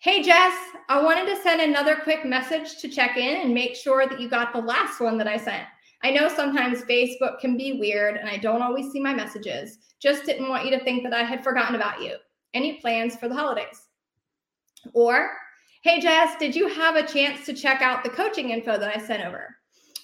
Hey, 0.00 0.22
Jess, 0.22 0.54
I 0.88 1.02
wanted 1.02 1.26
to 1.26 1.42
send 1.42 1.62
another 1.62 1.96
quick 1.96 2.26
message 2.26 2.78
to 2.78 2.88
check 2.88 3.16
in 3.16 3.40
and 3.40 3.54
make 3.54 3.74
sure 3.74 4.06
that 4.06 4.20
you 4.20 4.28
got 4.28 4.52
the 4.52 4.58
last 4.60 5.00
one 5.00 5.16
that 5.16 5.28
I 5.28 5.38
sent. 5.38 5.64
I 6.02 6.10
know 6.10 6.28
sometimes 6.28 6.82
Facebook 6.82 7.40
can 7.40 7.56
be 7.56 7.78
weird 7.78 8.16
and 8.16 8.28
I 8.28 8.36
don't 8.36 8.60
always 8.60 8.92
see 8.92 9.00
my 9.00 9.14
messages. 9.14 9.78
Just 10.02 10.26
didn't 10.26 10.50
want 10.50 10.66
you 10.66 10.70
to 10.72 10.84
think 10.84 11.04
that 11.04 11.14
I 11.14 11.22
had 11.22 11.42
forgotten 11.42 11.76
about 11.76 12.02
you. 12.02 12.16
Any 12.52 12.74
plans 12.74 13.16
for 13.16 13.28
the 13.28 13.34
holidays? 13.34 13.80
Or, 14.92 15.30
hey, 15.84 16.00
Jess, 16.00 16.34
did 16.38 16.56
you 16.56 16.66
have 16.66 16.96
a 16.96 17.06
chance 17.06 17.44
to 17.44 17.52
check 17.52 17.82
out 17.82 18.02
the 18.02 18.08
coaching 18.08 18.48
info 18.48 18.78
that 18.78 18.96
I 18.96 18.98
sent 18.98 19.22
over? 19.22 19.54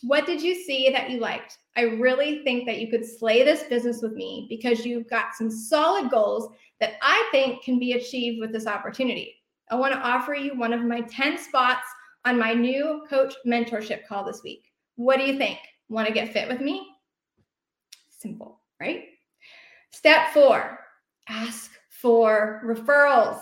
What 0.03 0.27
did 0.27 0.43
you 0.43 0.55
see 0.55 0.91
that 0.91 1.09
you 1.09 1.21
liked? 1.21 1.57
I 1.75 1.83
really 1.83 2.45
think 2.45 2.67
that 2.67 2.81
you 2.81 2.91
could 2.91 3.05
slay 3.05 3.43
this 3.43 3.63
business 3.63 4.03
with 4.03 4.13
me 4.13 4.47
because 4.51 4.85
you've 4.85 5.09
got 5.09 5.35
some 5.35 5.51
solid 5.51 6.11
goals 6.11 6.51
that 6.81 6.95
I 7.01 7.27
think 7.33 7.63
can 7.63 7.79
be 7.79 7.93
achieved 7.93 8.41
with 8.41 8.53
this 8.53 8.67
opportunity. 8.67 9.37
I 9.71 9.77
want 9.77 9.95
to 9.95 10.01
offer 10.01 10.35
you 10.35 10.55
one 10.55 10.75
of 10.75 10.83
my 10.83 11.01
10 11.01 11.39
spots 11.39 11.87
on 12.27 12.39
my 12.39 12.53
new 12.53 13.07
coach 13.09 13.33
mentorship 13.47 14.07
call 14.07 14.23
this 14.23 14.43
week. 14.45 14.65
What 14.97 15.17
do 15.17 15.25
you 15.25 15.39
think? 15.39 15.59
Want 15.89 16.07
to 16.07 16.13
get 16.13 16.31
fit 16.31 16.47
with 16.47 16.61
me? 16.61 16.87
Simple, 18.11 18.61
right? 18.81 19.05
Step 19.93 20.29
four, 20.35 20.79
ask 21.27 21.71
for 21.89 22.61
referrals. 22.67 23.41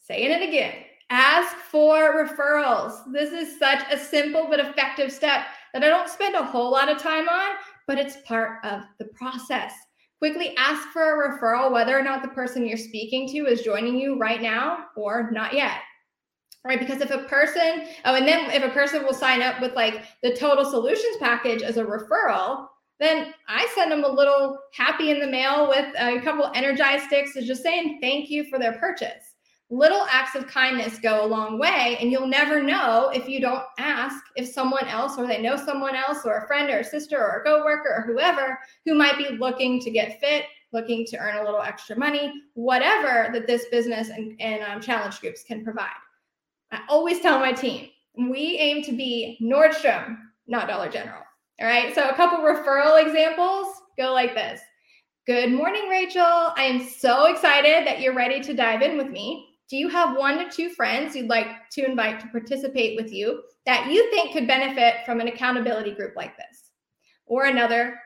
Saying 0.00 0.32
it 0.32 0.48
again. 0.48 0.74
Ask 1.12 1.54
for 1.56 2.24
referrals. 2.24 3.12
This 3.12 3.32
is 3.32 3.58
such 3.58 3.84
a 3.90 3.98
simple 3.98 4.46
but 4.48 4.60
effective 4.60 5.12
step 5.12 5.44
that 5.74 5.84
I 5.84 5.88
don't 5.88 6.08
spend 6.08 6.34
a 6.34 6.42
whole 6.42 6.70
lot 6.70 6.90
of 6.90 6.96
time 6.98 7.28
on, 7.28 7.50
but 7.86 7.98
it's 7.98 8.16
part 8.26 8.64
of 8.64 8.82
the 8.98 9.04
process 9.14 9.74
quickly 10.22 10.54
ask 10.56 10.88
for 10.90 11.02
a 11.02 11.36
referral, 11.36 11.72
whether 11.72 11.98
or 11.98 12.02
not 12.02 12.22
the 12.22 12.28
person 12.28 12.64
you're 12.64 12.78
speaking 12.78 13.28
to 13.28 13.38
is 13.46 13.62
joining 13.62 13.98
you 13.98 14.16
right 14.16 14.40
now 14.40 14.84
or 14.94 15.32
not 15.32 15.52
yet. 15.52 15.78
Right. 16.64 16.78
Because 16.78 17.00
if 17.00 17.10
a 17.10 17.24
person, 17.24 17.88
oh, 18.04 18.14
and 18.14 18.24
then 18.24 18.48
if 18.52 18.62
a 18.62 18.68
person 18.68 19.02
will 19.02 19.14
sign 19.14 19.42
up 19.42 19.60
with 19.60 19.74
like 19.74 20.04
the 20.22 20.32
total 20.36 20.64
solutions 20.64 21.16
package 21.18 21.62
as 21.62 21.76
a 21.76 21.84
referral, 21.84 22.68
then 23.00 23.34
I 23.48 23.68
send 23.74 23.90
them 23.90 24.04
a 24.04 24.08
little 24.08 24.60
happy 24.72 25.10
in 25.10 25.18
the 25.18 25.26
mail 25.26 25.68
with 25.68 25.92
a 25.98 26.20
couple 26.20 26.52
energized 26.54 27.06
sticks, 27.06 27.34
is 27.34 27.48
just 27.48 27.64
saying 27.64 27.98
thank 28.00 28.30
you 28.30 28.44
for 28.44 28.60
their 28.60 28.74
purchase 28.74 29.31
little 29.72 30.06
acts 30.10 30.36
of 30.36 30.46
kindness 30.46 30.98
go 30.98 31.24
a 31.24 31.26
long 31.26 31.58
way 31.58 31.96
and 31.98 32.12
you'll 32.12 32.26
never 32.26 32.62
know 32.62 33.10
if 33.14 33.26
you 33.26 33.40
don't 33.40 33.64
ask 33.78 34.22
if 34.36 34.46
someone 34.46 34.86
else 34.86 35.16
or 35.16 35.26
they 35.26 35.40
know 35.40 35.56
someone 35.56 35.94
else 35.94 36.26
or 36.26 36.36
a 36.36 36.46
friend 36.46 36.68
or 36.68 36.80
a 36.80 36.84
sister 36.84 37.18
or 37.18 37.40
a 37.40 37.42
coworker 37.42 37.88
or 37.88 38.02
whoever 38.02 38.58
who 38.84 38.94
might 38.94 39.16
be 39.16 39.30
looking 39.38 39.80
to 39.80 39.90
get 39.90 40.20
fit 40.20 40.44
looking 40.74 41.06
to 41.06 41.16
earn 41.16 41.36
a 41.36 41.42
little 41.42 41.62
extra 41.62 41.98
money 41.98 42.30
whatever 42.52 43.32
that 43.32 43.46
this 43.46 43.64
business 43.70 44.10
and, 44.10 44.38
and 44.40 44.62
um, 44.62 44.78
challenge 44.78 45.18
groups 45.20 45.42
can 45.42 45.64
provide 45.64 45.88
i 46.70 46.80
always 46.90 47.20
tell 47.20 47.40
my 47.40 47.52
team 47.52 47.88
we 48.28 48.58
aim 48.58 48.82
to 48.82 48.92
be 48.92 49.38
nordstrom 49.40 50.18
not 50.46 50.68
dollar 50.68 50.90
general 50.90 51.22
all 51.62 51.66
right 51.66 51.94
so 51.94 52.10
a 52.10 52.14
couple 52.14 52.40
referral 52.40 53.02
examples 53.02 53.68
go 53.96 54.12
like 54.12 54.34
this 54.34 54.60
Good 55.24 55.52
morning, 55.52 55.88
Rachel. 55.88 56.20
I 56.20 56.64
am 56.64 56.84
so 56.84 57.26
excited 57.26 57.86
that 57.86 58.00
you're 58.00 58.12
ready 58.12 58.40
to 58.40 58.54
dive 58.54 58.82
in 58.82 58.98
with 58.98 59.06
me. 59.06 59.51
Do 59.72 59.78
you 59.78 59.88
have 59.88 60.18
one 60.18 60.36
to 60.36 60.50
two 60.50 60.68
friends 60.68 61.16
you'd 61.16 61.30
like 61.30 61.46
to 61.70 61.86
invite 61.86 62.20
to 62.20 62.26
participate 62.26 62.94
with 62.94 63.10
you 63.10 63.42
that 63.64 63.90
you 63.90 64.10
think 64.10 64.34
could 64.34 64.46
benefit 64.46 64.96
from 65.06 65.18
an 65.18 65.28
accountability 65.28 65.92
group 65.92 66.14
like 66.14 66.36
this? 66.36 66.72
Or 67.24 67.46
another, 67.46 67.98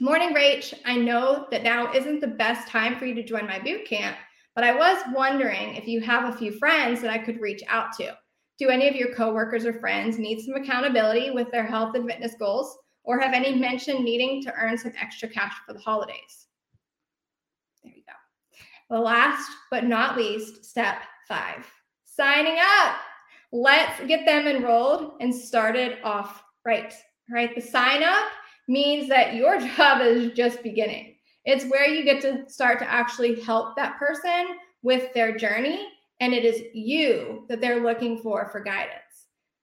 morning, 0.00 0.32
Rach. 0.32 0.72
I 0.86 0.96
know 0.96 1.46
that 1.50 1.62
now 1.62 1.92
isn't 1.92 2.20
the 2.20 2.26
best 2.26 2.68
time 2.68 2.98
for 2.98 3.04
you 3.04 3.14
to 3.16 3.22
join 3.22 3.46
my 3.46 3.58
boot 3.58 3.84
camp, 3.84 4.16
but 4.54 4.64
I 4.64 4.74
was 4.74 4.96
wondering 5.12 5.74
if 5.74 5.86
you 5.86 6.00
have 6.00 6.32
a 6.32 6.38
few 6.38 6.52
friends 6.52 7.02
that 7.02 7.10
I 7.10 7.18
could 7.18 7.38
reach 7.38 7.62
out 7.68 7.92
to. 7.98 8.16
Do 8.58 8.70
any 8.70 8.88
of 8.88 8.96
your 8.96 9.14
coworkers 9.14 9.66
or 9.66 9.74
friends 9.74 10.16
need 10.16 10.40
some 10.40 10.54
accountability 10.54 11.32
with 11.32 11.50
their 11.50 11.66
health 11.66 11.96
and 11.96 12.08
fitness 12.08 12.32
goals, 12.38 12.78
or 13.04 13.20
have 13.20 13.34
any 13.34 13.54
mentioned 13.54 14.02
needing 14.02 14.42
to 14.42 14.54
earn 14.54 14.78
some 14.78 14.94
extra 14.98 15.28
cash 15.28 15.52
for 15.66 15.74
the 15.74 15.80
holidays? 15.80 16.47
The 18.90 18.98
last 18.98 19.50
but 19.70 19.84
not 19.84 20.16
least, 20.16 20.64
step 20.64 21.02
five 21.28 21.66
signing 22.18 22.58
up. 22.58 22.96
Let's 23.52 24.04
get 24.06 24.26
them 24.26 24.46
enrolled 24.46 25.12
and 25.20 25.34
started 25.34 25.98
off 26.02 26.42
right. 26.66 26.92
Right. 27.30 27.54
The 27.54 27.60
sign 27.60 28.02
up 28.02 28.26
means 28.66 29.08
that 29.08 29.34
your 29.34 29.60
job 29.76 30.02
is 30.02 30.32
just 30.32 30.62
beginning. 30.62 31.14
It's 31.44 31.64
where 31.66 31.86
you 31.86 32.04
get 32.04 32.20
to 32.22 32.48
start 32.50 32.78
to 32.80 32.90
actually 32.90 33.40
help 33.40 33.76
that 33.76 33.98
person 33.98 34.56
with 34.82 35.14
their 35.14 35.36
journey. 35.36 35.86
And 36.20 36.34
it 36.34 36.44
is 36.44 36.62
you 36.74 37.46
that 37.48 37.60
they're 37.60 37.82
looking 37.82 38.18
for 38.18 38.48
for 38.50 38.60
guidance. 38.60 38.98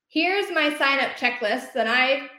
Here's 0.08 0.50
my 0.52 0.76
sign 0.78 1.00
up 1.00 1.12
checklist 1.18 1.74
that 1.74 1.88
I 1.88 2.30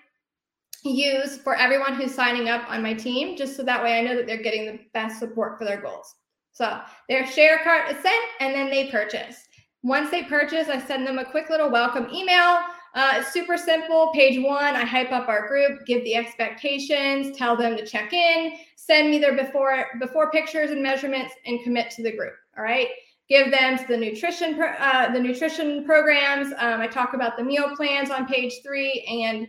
use 0.82 1.36
for 1.36 1.54
everyone 1.54 1.94
who's 1.94 2.14
signing 2.14 2.48
up 2.48 2.68
on 2.70 2.82
my 2.82 2.94
team, 2.94 3.36
just 3.36 3.56
so 3.56 3.62
that 3.64 3.82
way 3.82 3.98
I 3.98 4.02
know 4.02 4.16
that 4.16 4.26
they're 4.26 4.42
getting 4.42 4.64
the 4.64 4.80
best 4.94 5.18
support 5.18 5.58
for 5.58 5.64
their 5.64 5.80
goals. 5.80 6.14
So 6.56 6.80
their 7.10 7.26
share 7.26 7.58
cart 7.58 7.90
is 7.90 8.02
sent 8.02 8.24
and 8.40 8.54
then 8.54 8.70
they 8.70 8.90
purchase. 8.90 9.44
Once 9.82 10.10
they 10.10 10.22
purchase, 10.22 10.68
I 10.68 10.80
send 10.80 11.06
them 11.06 11.18
a 11.18 11.24
quick 11.24 11.50
little 11.50 11.70
welcome 11.70 12.08
email. 12.10 12.60
Uh, 12.94 13.16
it's 13.16 13.30
super 13.30 13.58
simple. 13.58 14.10
Page 14.14 14.42
one, 14.42 14.74
I 14.74 14.86
hype 14.86 15.12
up 15.12 15.28
our 15.28 15.46
group, 15.48 15.84
give 15.84 16.02
the 16.04 16.16
expectations, 16.16 17.36
tell 17.36 17.58
them 17.58 17.76
to 17.76 17.84
check 17.84 18.14
in, 18.14 18.54
send 18.76 19.10
me 19.10 19.18
their 19.18 19.36
before 19.36 19.84
before 20.00 20.30
pictures 20.30 20.70
and 20.70 20.82
measurements, 20.82 21.34
and 21.44 21.62
commit 21.62 21.90
to 21.90 22.02
the 22.02 22.16
group. 22.16 22.32
All 22.56 22.64
right. 22.64 22.88
Give 23.28 23.50
them 23.50 23.78
the 23.86 23.98
nutrition 23.98 24.58
uh, 24.58 25.12
the 25.12 25.20
nutrition 25.20 25.84
programs. 25.84 26.54
Um, 26.56 26.80
I 26.80 26.86
talk 26.86 27.12
about 27.12 27.36
the 27.36 27.44
meal 27.44 27.76
plans 27.76 28.10
on 28.10 28.26
page 28.26 28.54
three, 28.64 29.04
and 29.06 29.46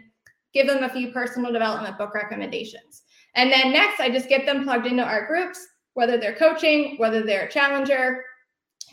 give 0.53 0.67
them 0.67 0.83
a 0.83 0.89
few 0.89 1.13
personal 1.13 1.53
development 1.53 1.97
book 1.97 2.13
recommendations. 2.13 3.03
And 3.35 3.49
then 3.49 3.71
next, 3.71 4.01
I 4.01 4.09
just 4.09 4.27
get 4.27 4.45
them 4.45 4.65
plugged 4.65 4.87
into 4.87 5.03
our 5.03 5.25
groups 5.25 5.65
whether 5.97 6.15
they're 6.15 6.35
coaching, 6.35 6.95
whether 6.97 7.23
they're 7.23 7.47
a 7.47 7.51
challenger, 7.51 8.23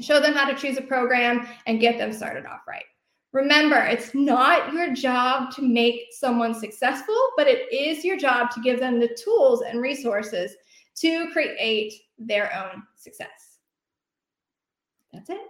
show 0.00 0.20
them 0.20 0.32
how 0.32 0.48
to 0.48 0.56
choose 0.56 0.78
a 0.78 0.82
program 0.82 1.46
and 1.66 1.78
get 1.78 1.98
them 1.98 2.14
started 2.14 2.46
off 2.46 2.62
right. 2.66 2.86
Remember, 3.32 3.76
it's 3.76 4.14
not 4.14 4.72
your 4.72 4.94
job 4.94 5.52
to 5.54 5.60
make 5.60 6.06
someone 6.12 6.54
successful, 6.54 7.28
but 7.36 7.46
it 7.46 7.70
is 7.70 8.06
your 8.06 8.16
job 8.16 8.50
to 8.52 8.62
give 8.62 8.80
them 8.80 8.98
the 8.98 9.14
tools 9.22 9.60
and 9.60 9.82
resources 9.82 10.54
to 10.94 11.30
create 11.30 11.92
their 12.18 12.50
own 12.56 12.82
success. 12.96 13.58
That's 15.12 15.28
it. 15.28 15.42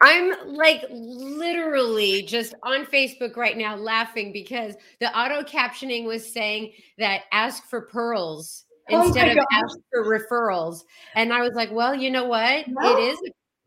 I'm 0.00 0.54
like 0.54 0.84
literally 0.90 2.22
just 2.22 2.54
on 2.62 2.86
Facebook 2.86 3.36
right 3.36 3.56
now 3.56 3.76
laughing 3.76 4.32
because 4.32 4.74
the 5.00 5.16
auto 5.18 5.42
captioning 5.42 6.04
was 6.04 6.30
saying 6.30 6.72
that 6.98 7.22
ask 7.32 7.64
for 7.64 7.82
pearls 7.82 8.64
oh 8.90 9.06
instead 9.06 9.36
of 9.36 9.44
ask 9.52 9.76
for 9.92 10.04
referrals. 10.04 10.84
And 11.14 11.32
I 11.32 11.42
was 11.42 11.54
like, 11.54 11.72
well, 11.72 11.94
you 11.94 12.10
know 12.10 12.26
what? 12.26 12.68
No. 12.68 12.96
It 12.96 13.00
is 13.00 13.18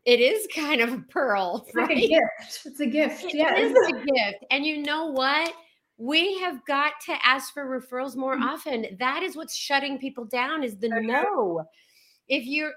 it 0.04 0.20
is 0.20 0.48
kind 0.54 0.80
of 0.80 0.92
a 0.92 0.98
pearl. 1.10 1.64
It's 1.66 1.76
right? 1.76 1.88
like 1.88 1.98
a 1.98 2.08
gift. 2.08 2.66
It's 2.66 2.80
a 2.80 2.86
gift. 2.86 3.24
Yeah. 3.34 3.54
It 3.54 3.70
is 3.70 3.88
a 3.88 3.92
gift. 3.92 4.44
And 4.50 4.64
you 4.64 4.82
know 4.82 5.06
what? 5.06 5.52
We 5.98 6.38
have 6.40 6.64
got 6.66 6.94
to 7.06 7.16
ask 7.24 7.52
for 7.52 7.64
referrals 7.64 8.16
more 8.16 8.34
mm-hmm. 8.34 8.42
often. 8.42 8.86
That 8.98 9.22
is 9.22 9.36
what's 9.36 9.54
shutting 9.54 9.98
people 9.98 10.24
down 10.24 10.64
is 10.64 10.76
the 10.78 10.88
no. 10.88 11.64
If 12.26 12.46
you're 12.46 12.72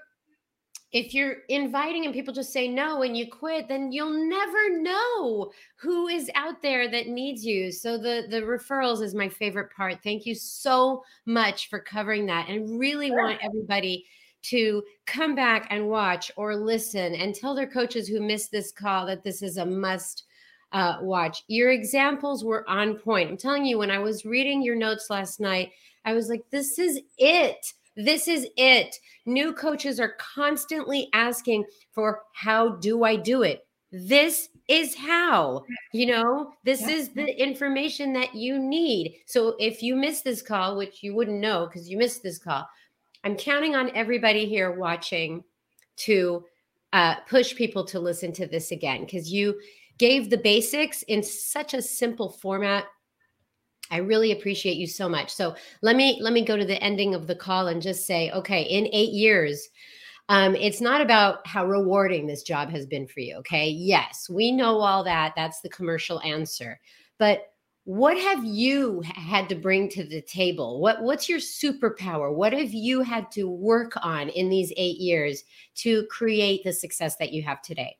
if 0.92 1.12
you're 1.12 1.38
inviting 1.48 2.04
and 2.04 2.14
people 2.14 2.32
just 2.32 2.52
say 2.52 2.68
no 2.68 3.02
and 3.02 3.16
you 3.16 3.30
quit 3.30 3.68
then 3.68 3.90
you'll 3.92 4.28
never 4.28 4.78
know 4.78 5.50
who 5.76 6.06
is 6.08 6.30
out 6.34 6.62
there 6.62 6.90
that 6.90 7.08
needs 7.08 7.44
you 7.44 7.70
so 7.72 7.98
the 7.98 8.26
the 8.30 8.40
referrals 8.40 9.02
is 9.02 9.14
my 9.14 9.28
favorite 9.28 9.70
part 9.76 9.98
thank 10.02 10.24
you 10.24 10.34
so 10.34 11.02
much 11.24 11.68
for 11.68 11.80
covering 11.80 12.26
that 12.26 12.48
and 12.48 12.78
really 12.78 13.08
sure. 13.08 13.22
want 13.22 13.38
everybody 13.42 14.04
to 14.42 14.82
come 15.06 15.34
back 15.34 15.66
and 15.70 15.88
watch 15.88 16.30
or 16.36 16.54
listen 16.54 17.14
and 17.14 17.34
tell 17.34 17.54
their 17.54 17.66
coaches 17.66 18.06
who 18.06 18.20
missed 18.20 18.52
this 18.52 18.70
call 18.70 19.04
that 19.06 19.24
this 19.24 19.42
is 19.42 19.56
a 19.56 19.66
must 19.66 20.24
uh, 20.72 20.98
watch. 21.00 21.42
Your 21.48 21.70
examples 21.70 22.44
were 22.44 22.68
on 22.68 22.96
point. 22.98 23.30
I'm 23.30 23.36
telling 23.36 23.64
you, 23.64 23.78
when 23.78 23.90
I 23.90 23.98
was 23.98 24.24
reading 24.24 24.62
your 24.62 24.76
notes 24.76 25.10
last 25.10 25.40
night, 25.40 25.72
I 26.04 26.12
was 26.12 26.28
like, 26.28 26.44
this 26.50 26.78
is 26.78 27.00
it. 27.18 27.72
This 27.96 28.28
is 28.28 28.46
it. 28.56 28.98
New 29.24 29.52
coaches 29.52 29.98
are 29.98 30.16
constantly 30.18 31.08
asking 31.14 31.64
for 31.92 32.22
how 32.34 32.76
do 32.76 33.04
I 33.04 33.16
do 33.16 33.42
it? 33.42 33.66
This 33.90 34.50
is 34.68 34.94
how, 34.94 35.64
you 35.92 36.06
know, 36.06 36.52
this 36.64 36.82
yeah. 36.82 36.90
is 36.90 37.08
the 37.10 37.42
information 37.42 38.12
that 38.12 38.34
you 38.34 38.58
need. 38.58 39.16
So 39.26 39.56
if 39.58 39.82
you 39.82 39.96
miss 39.96 40.20
this 40.20 40.42
call, 40.42 40.76
which 40.76 41.02
you 41.02 41.14
wouldn't 41.14 41.40
know 41.40 41.66
because 41.66 41.88
you 41.88 41.96
missed 41.96 42.22
this 42.22 42.38
call, 42.38 42.68
I'm 43.24 43.36
counting 43.36 43.74
on 43.74 43.90
everybody 43.94 44.46
here 44.46 44.72
watching 44.72 45.42
to 45.98 46.44
uh, 46.92 47.16
push 47.28 47.54
people 47.54 47.84
to 47.86 48.00
listen 48.00 48.32
to 48.32 48.46
this 48.46 48.72
again 48.72 49.02
because 49.04 49.32
you 49.32 49.58
gave 49.98 50.28
the 50.28 50.38
basics 50.38 51.02
in 51.04 51.22
such 51.22 51.72
a 51.72 51.80
simple 51.80 52.28
format 52.28 52.84
I 53.90 53.98
really 53.98 54.32
appreciate 54.32 54.76
you 54.76 54.86
so 54.86 55.08
much. 55.08 55.32
So 55.34 55.54
let 55.82 55.96
me 55.96 56.18
let 56.20 56.32
me 56.32 56.44
go 56.44 56.56
to 56.56 56.64
the 56.64 56.82
ending 56.82 57.14
of 57.14 57.26
the 57.26 57.36
call 57.36 57.68
and 57.68 57.80
just 57.80 58.06
say, 58.06 58.30
okay, 58.32 58.62
in 58.62 58.88
eight 58.92 59.12
years, 59.12 59.68
um, 60.28 60.56
it's 60.56 60.80
not 60.80 61.00
about 61.00 61.46
how 61.46 61.66
rewarding 61.66 62.26
this 62.26 62.42
job 62.42 62.70
has 62.70 62.86
been 62.86 63.06
for 63.06 63.20
you. 63.20 63.36
Okay, 63.36 63.68
yes, 63.68 64.28
we 64.28 64.50
know 64.50 64.80
all 64.80 65.04
that. 65.04 65.34
That's 65.36 65.60
the 65.60 65.68
commercial 65.68 66.20
answer. 66.22 66.80
But 67.18 67.52
what 67.84 68.18
have 68.18 68.44
you 68.44 69.00
had 69.14 69.48
to 69.48 69.54
bring 69.54 69.88
to 69.90 70.02
the 70.04 70.20
table? 70.20 70.80
What 70.80 71.02
what's 71.02 71.28
your 71.28 71.38
superpower? 71.38 72.34
What 72.34 72.52
have 72.52 72.74
you 72.74 73.02
had 73.02 73.30
to 73.32 73.48
work 73.48 73.92
on 74.02 74.28
in 74.30 74.48
these 74.48 74.72
eight 74.76 74.98
years 74.98 75.44
to 75.76 76.04
create 76.06 76.64
the 76.64 76.72
success 76.72 77.16
that 77.16 77.32
you 77.32 77.42
have 77.44 77.62
today? 77.62 77.96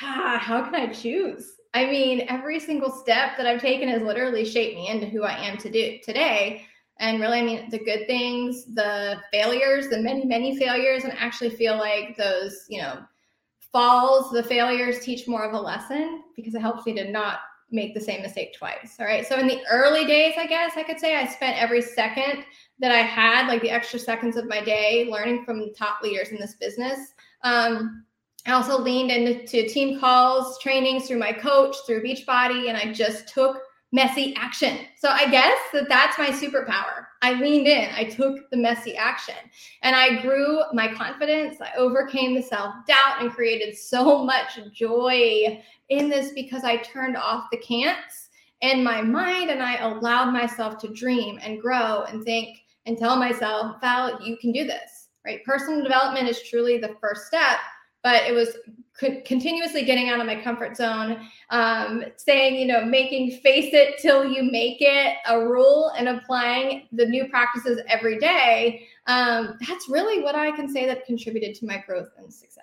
Ah, 0.00 0.38
how 0.42 0.64
can 0.64 0.74
I 0.74 0.92
choose? 0.92 1.52
I 1.74 1.86
mean, 1.86 2.26
every 2.28 2.60
single 2.60 2.90
step 2.90 3.36
that 3.36 3.46
I've 3.46 3.60
taken 3.60 3.88
has 3.88 4.02
literally 4.02 4.44
shaped 4.44 4.76
me 4.76 4.88
into 4.88 5.06
who 5.06 5.22
I 5.22 5.38
am 5.38 5.56
to 5.58 5.70
do 5.70 5.98
today. 6.04 6.66
And 6.98 7.20
really, 7.20 7.38
I 7.38 7.42
mean, 7.42 7.70
the 7.70 7.78
good 7.78 8.06
things, 8.06 8.66
the 8.74 9.20
failures, 9.32 9.88
the 9.88 10.00
many, 10.00 10.24
many 10.24 10.56
failures, 10.58 11.04
and 11.04 11.12
actually 11.14 11.50
feel 11.50 11.76
like 11.76 12.16
those, 12.16 12.66
you 12.68 12.80
know, 12.80 12.98
falls, 13.72 14.30
the 14.30 14.42
failures 14.42 15.00
teach 15.00 15.26
more 15.26 15.44
of 15.44 15.54
a 15.54 15.60
lesson 15.60 16.22
because 16.36 16.54
it 16.54 16.60
helps 16.60 16.84
me 16.84 16.92
to 16.94 17.10
not 17.10 17.40
make 17.70 17.94
the 17.94 18.00
same 18.00 18.20
mistake 18.20 18.54
twice. 18.56 18.96
All 19.00 19.06
right. 19.06 19.26
So 19.26 19.38
in 19.38 19.46
the 19.46 19.62
early 19.70 20.04
days, 20.04 20.34
I 20.36 20.46
guess 20.46 20.72
I 20.76 20.82
could 20.82 21.00
say 21.00 21.16
I 21.16 21.26
spent 21.26 21.60
every 21.60 21.80
second 21.80 22.44
that 22.80 22.92
I 22.92 22.98
had, 22.98 23.48
like 23.48 23.62
the 23.62 23.70
extra 23.70 23.98
seconds 23.98 24.36
of 24.36 24.46
my 24.46 24.62
day, 24.62 25.08
learning 25.10 25.44
from 25.44 25.72
top 25.74 26.02
leaders 26.02 26.28
in 26.28 26.38
this 26.38 26.54
business. 26.54 27.14
Um, 27.42 28.04
I 28.46 28.52
also 28.52 28.78
leaned 28.78 29.10
into 29.10 29.68
team 29.68 30.00
calls, 30.00 30.58
trainings 30.58 31.06
through 31.06 31.18
my 31.18 31.32
coach, 31.32 31.76
through 31.86 32.02
Beachbody, 32.02 32.68
and 32.68 32.76
I 32.76 32.92
just 32.92 33.28
took 33.28 33.62
messy 33.92 34.34
action. 34.36 34.78
So 34.98 35.10
I 35.10 35.30
guess 35.30 35.58
that 35.72 35.88
that's 35.88 36.18
my 36.18 36.30
superpower. 36.30 37.06
I 37.20 37.34
leaned 37.34 37.68
in, 37.68 37.90
I 37.94 38.04
took 38.04 38.50
the 38.50 38.56
messy 38.56 38.96
action, 38.96 39.36
and 39.82 39.94
I 39.94 40.20
grew 40.22 40.60
my 40.72 40.92
confidence. 40.92 41.58
I 41.60 41.76
overcame 41.76 42.34
the 42.34 42.42
self 42.42 42.74
doubt 42.88 43.20
and 43.20 43.30
created 43.30 43.76
so 43.76 44.24
much 44.24 44.58
joy 44.72 45.62
in 45.88 46.08
this 46.08 46.32
because 46.32 46.64
I 46.64 46.78
turned 46.78 47.16
off 47.16 47.48
the 47.52 47.58
can'ts 47.58 48.28
in 48.62 48.82
my 48.82 49.02
mind 49.02 49.50
and 49.50 49.62
I 49.62 49.76
allowed 49.76 50.32
myself 50.32 50.78
to 50.78 50.88
dream 50.88 51.38
and 51.42 51.60
grow 51.60 52.04
and 52.08 52.24
think 52.24 52.58
and 52.86 52.98
tell 52.98 53.16
myself, 53.16 53.80
Val, 53.80 54.20
you 54.22 54.36
can 54.36 54.52
do 54.52 54.64
this, 54.64 55.08
right? 55.24 55.44
Personal 55.44 55.82
development 55.82 56.28
is 56.28 56.42
truly 56.42 56.78
the 56.78 56.96
first 57.00 57.26
step 57.26 57.58
but 58.02 58.24
it 58.24 58.32
was 58.32 58.56
continuously 59.24 59.84
getting 59.84 60.10
out 60.10 60.20
of 60.20 60.26
my 60.26 60.40
comfort 60.40 60.76
zone 60.76 61.26
um, 61.50 62.04
saying 62.16 62.56
you 62.56 62.66
know 62.66 62.84
making 62.84 63.30
face 63.40 63.72
it 63.72 63.98
till 63.98 64.24
you 64.24 64.42
make 64.50 64.76
it 64.80 65.16
a 65.28 65.38
rule 65.38 65.90
and 65.96 66.08
applying 66.08 66.86
the 66.92 67.06
new 67.06 67.26
practices 67.28 67.80
every 67.88 68.18
day 68.18 68.86
um, 69.06 69.56
that's 69.66 69.88
really 69.88 70.22
what 70.22 70.34
i 70.34 70.50
can 70.52 70.68
say 70.68 70.86
that 70.86 71.06
contributed 71.06 71.54
to 71.54 71.66
my 71.66 71.82
growth 71.86 72.08
and 72.18 72.32
success 72.32 72.62